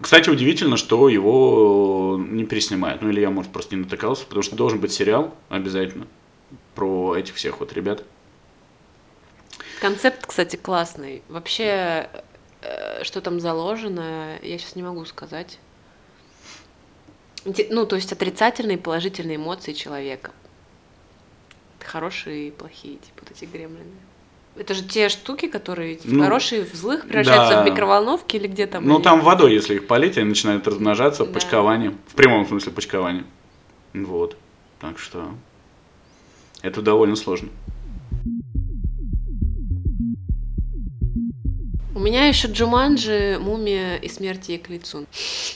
Кстати, 0.00 0.28
удивительно, 0.28 0.76
что 0.76 1.08
его 1.08 2.16
не 2.18 2.44
переснимают. 2.44 3.02
Ну, 3.02 3.10
или 3.10 3.20
я, 3.20 3.30
может, 3.30 3.52
просто 3.52 3.74
не 3.74 3.82
натыкался, 3.82 4.24
потому 4.26 4.42
что 4.42 4.56
должен 4.56 4.78
быть 4.78 4.92
сериал 4.92 5.34
обязательно 5.48 6.06
про 6.74 7.16
этих 7.16 7.34
всех 7.34 7.60
вот 7.60 7.72
ребят. 7.72 8.04
Концепт, 9.80 10.26
кстати, 10.26 10.56
классный. 10.56 11.22
Вообще, 11.28 12.08
э, 12.62 13.04
что 13.04 13.20
там 13.20 13.40
заложено, 13.40 14.38
я 14.42 14.58
сейчас 14.58 14.76
не 14.76 14.82
могу 14.82 15.04
сказать. 15.04 15.58
Ну, 17.44 17.86
то 17.86 17.96
есть 17.96 18.12
отрицательные 18.12 18.76
и 18.76 18.80
положительные 18.80 19.36
эмоции 19.36 19.72
человека. 19.72 20.32
Хорошие 21.80 22.48
и 22.48 22.50
плохие, 22.50 22.96
типа 22.96 23.20
вот 23.22 23.30
эти 23.30 23.44
гремлины. 23.44 23.94
Это 24.58 24.74
же 24.74 24.82
те 24.82 25.08
штуки, 25.08 25.46
которые 25.48 25.98
Ну, 26.04 26.22
хорошие 26.24 26.64
в 26.64 26.74
злых 26.74 27.06
превращаются 27.06 27.56
да. 27.56 27.62
в 27.62 27.66
микроволновки 27.66 28.36
или 28.36 28.46
где 28.46 28.66
там? 28.66 28.86
Ну, 28.86 28.94
они? 28.96 29.04
там 29.04 29.20
водой, 29.20 29.52
если 29.52 29.74
их 29.74 29.86
полить, 29.86 30.16
они 30.16 30.28
начинают 30.30 30.66
размножаться 30.66 31.24
Да. 31.24 31.32
почкованием. 31.32 31.98
В 32.08 32.14
прямом 32.14 32.46
смысле 32.46 32.72
почкованием. 32.72 33.26
Вот. 33.94 34.36
Так 34.80 34.98
что 34.98 35.30
это 36.62 36.82
довольно 36.82 37.16
сложно. 37.16 37.48
У 41.94 41.98
меня 41.98 42.26
еще 42.26 42.48
Джуманджи, 42.48 43.38
Мумия 43.40 43.96
и 43.96 44.08
Смерть 44.08 44.50
ей 44.50 44.58
к 44.58 44.68
лицу. 44.68 45.06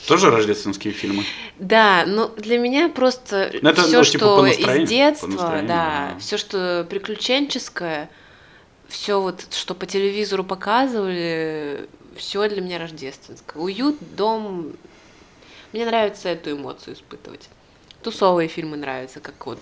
Тоже 0.07 0.31
рождественские 0.31 0.91
фильмы. 0.91 1.23
Да, 1.59 2.03
но 2.07 2.29
для 2.29 2.57
меня 2.57 2.89
просто 2.89 3.51
Ну, 3.61 3.69
это, 3.69 3.83
все, 3.83 3.99
ну, 3.99 4.03
типа, 4.03 4.17
что 4.25 4.45
из 4.47 4.89
детства, 4.89 5.29
да, 5.29 5.61
да. 5.61 6.15
все, 6.19 6.37
что 6.37 6.87
приключенческое, 6.89 8.09
все 8.91 9.19
вот, 9.21 9.45
что 9.53 9.73
по 9.73 9.85
телевизору 9.85 10.43
показывали, 10.43 11.87
все 12.15 12.47
для 12.49 12.61
меня 12.61 12.77
рождественское. 12.77 13.61
Уют, 13.61 13.97
дом. 14.15 14.73
Мне 15.73 15.85
нравится 15.85 16.29
эту 16.29 16.51
эмоцию 16.51 16.95
испытывать. 16.95 17.49
Тусовые 18.03 18.47
фильмы 18.49 18.77
нравятся, 18.77 19.19
как 19.19 19.45
вот 19.45 19.59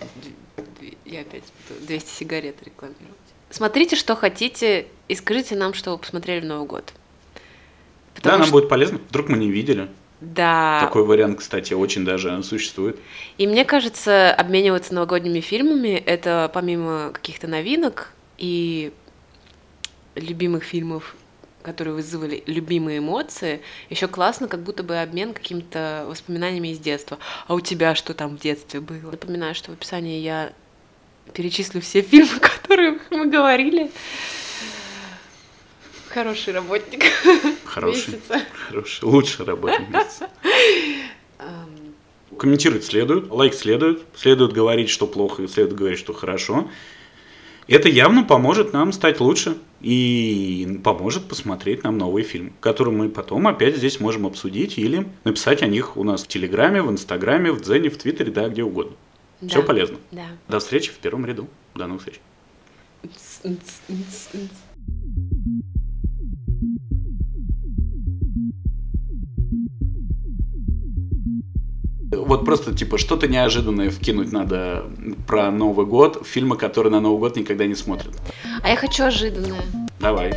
я 1.05 1.21
опять 1.21 1.43
буду 1.69 1.85
200 1.85 2.09
сигарет 2.09 2.55
рекламировать. 2.63 3.05
Смотрите, 3.49 3.95
что 3.95 4.15
хотите, 4.15 4.87
и 5.07 5.15
скажите 5.15 5.55
нам, 5.55 5.73
что 5.73 5.91
вы 5.91 5.97
посмотрели 5.97 6.41
в 6.41 6.45
Новый 6.45 6.67
год. 6.67 6.93
да, 7.35 7.41
Потому 8.15 8.37
нам 8.39 8.43
что- 8.47 8.53
будет 8.53 8.69
полезно. 8.69 8.99
Вдруг 9.09 9.29
мы 9.29 9.37
не 9.37 9.49
видели. 9.51 9.87
да, 10.21 10.79
Такой 10.81 11.03
вариант, 11.03 11.39
кстати, 11.39 11.73
очень 11.73 12.05
даже 12.05 12.41
существует. 12.43 12.99
И 13.37 13.45
мне 13.47 13.65
кажется, 13.65 14.33
обмениваться 14.33 14.93
новогодними 14.93 15.39
фильмами 15.41 15.95
это 16.05 16.49
помимо 16.53 17.11
каких-то 17.11 17.47
новинок 17.47 18.13
и 18.37 18.91
любимых 20.19 20.63
фильмов, 20.63 21.15
которые 21.61 21.93
вызвали 21.93 22.43
любимые 22.45 22.99
эмоции, 22.99 23.61
еще 23.89 24.07
классно, 24.07 24.47
как 24.47 24.61
будто 24.61 24.83
бы 24.83 24.97
обмен 24.97 25.33
какими-то 25.33 26.05
воспоминаниями 26.07 26.69
из 26.69 26.79
детства. 26.79 27.19
А 27.47 27.53
у 27.53 27.59
тебя 27.59 27.95
что 27.95 28.13
там 28.13 28.37
в 28.37 28.39
детстве 28.39 28.79
было? 28.79 29.11
Напоминаю, 29.11 29.55
что 29.55 29.71
в 29.71 29.73
описании 29.73 30.19
я 30.19 30.53
перечислю 31.33 31.81
все 31.81 32.01
фильмы, 32.01 32.35
о 32.37 32.39
которых 32.39 33.01
мы 33.11 33.27
говорили. 33.27 33.91
Хороший 36.09 36.53
работник. 36.53 37.03
Хороший. 37.65 38.13
месяца. 38.13 38.41
Хороший. 38.67 39.03
Лучший 39.03 39.45
работник 39.45 39.89
месяца. 39.89 40.29
Комментировать 42.37 42.85
следует, 42.85 43.29
лайк 43.29 43.53
следует, 43.53 44.01
следует 44.15 44.53
говорить, 44.53 44.89
что 44.89 45.05
плохо, 45.07 45.47
следует 45.47 45.75
говорить, 45.75 45.99
что 45.99 46.13
хорошо. 46.13 46.69
Это 47.69 47.87
явно 47.87 48.23
поможет 48.23 48.73
нам 48.73 48.91
стать 48.91 49.19
лучше 49.19 49.57
и 49.79 50.79
поможет 50.83 51.27
посмотреть 51.27 51.83
нам 51.83 51.97
новые 51.99 52.23
фильмы, 52.23 52.51
которые 52.59 52.95
мы 52.95 53.09
потом 53.09 53.47
опять 53.47 53.77
здесь 53.77 53.99
можем 53.99 54.25
обсудить 54.25 54.79
или 54.79 55.07
написать 55.23 55.61
о 55.61 55.67
них 55.67 55.95
у 55.95 56.03
нас 56.03 56.23
в 56.23 56.27
Телеграме, 56.27 56.81
в 56.81 56.89
Инстаграме, 56.89 57.51
в 57.51 57.61
Дзене, 57.61 57.89
в 57.89 57.97
Твиттере, 57.97 58.31
да, 58.31 58.49
где 58.49 58.63
угодно. 58.63 58.95
Все 59.47 59.61
да, 59.61 59.67
полезно. 59.67 59.97
Да. 60.11 60.25
До 60.47 60.59
встречи 60.59 60.91
в 60.91 60.97
первом 60.97 61.25
ряду. 61.25 61.47
До 61.75 61.85
новых 61.85 62.01
встреч. 62.01 62.19
Вот 72.39 72.45
просто, 72.45 72.73
типа, 72.73 72.97
что-то 72.97 73.27
неожиданное 73.27 73.89
вкинуть 73.89 74.31
надо 74.31 74.85
про 75.27 75.51
Новый 75.51 75.85
год, 75.85 76.25
фильмы, 76.25 76.55
которые 76.55 76.89
на 76.89 77.01
Новый 77.01 77.19
год 77.19 77.35
никогда 77.35 77.65
не 77.65 77.75
смотрят. 77.75 78.15
А 78.63 78.69
я 78.69 78.77
хочу 78.77 79.03
ожиданное. 79.03 79.61
Давай. 79.99 80.31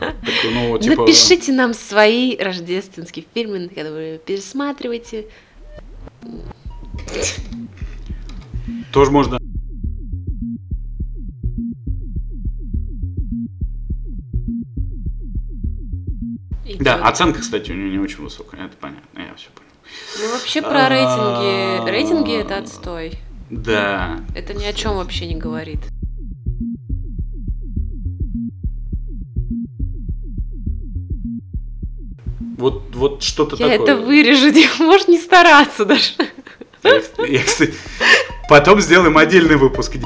Так, 0.00 0.16
ну, 0.52 0.76
типа, 0.78 1.02
Напишите 1.02 1.52
нам 1.52 1.72
свои 1.74 2.36
рождественские 2.36 3.24
фильмы, 3.32 3.68
которые 3.68 4.14
вы 4.14 4.18
пересматриваете. 4.18 5.26
Тоже 8.90 9.12
можно. 9.12 9.38
Да, 16.78 16.96
оценка, 17.06 17.40
кстати, 17.40 17.70
у 17.70 17.74
нее 17.74 17.90
не 17.90 17.98
очень 17.98 18.22
высокая, 18.22 18.66
это 18.66 18.76
понятно, 18.76 19.18
я 19.18 19.34
все 19.34 19.48
понял. 19.50 19.68
Ну 20.18 20.32
вообще 20.32 20.62
про 20.62 20.88
рейтинги. 20.88 21.82
А. 21.82 21.86
Рейтинги 21.90 22.36
это 22.36 22.58
отстой. 22.58 23.18
Да. 23.50 24.20
Это 24.34 24.54
ни 24.54 24.64
о 24.64 24.72
чем 24.72 24.96
вообще 24.96 25.26
не 25.26 25.36
говорит. 25.36 25.80
Вот, 32.56 32.94
вот 32.94 33.22
что-то 33.22 33.56
Я 33.56 33.68
такое. 33.68 33.94
это 33.94 33.96
вырежу, 33.96 34.52
можешь 34.84 35.08
не 35.08 35.18
стараться 35.18 35.84
даже. 35.84 36.12
Я, 36.82 37.00
я, 37.26 37.42
кстати, 37.44 37.74
потом 38.48 38.80
сделаем 38.80 39.16
отдельный 39.16 39.56
выпуск. 39.56 39.96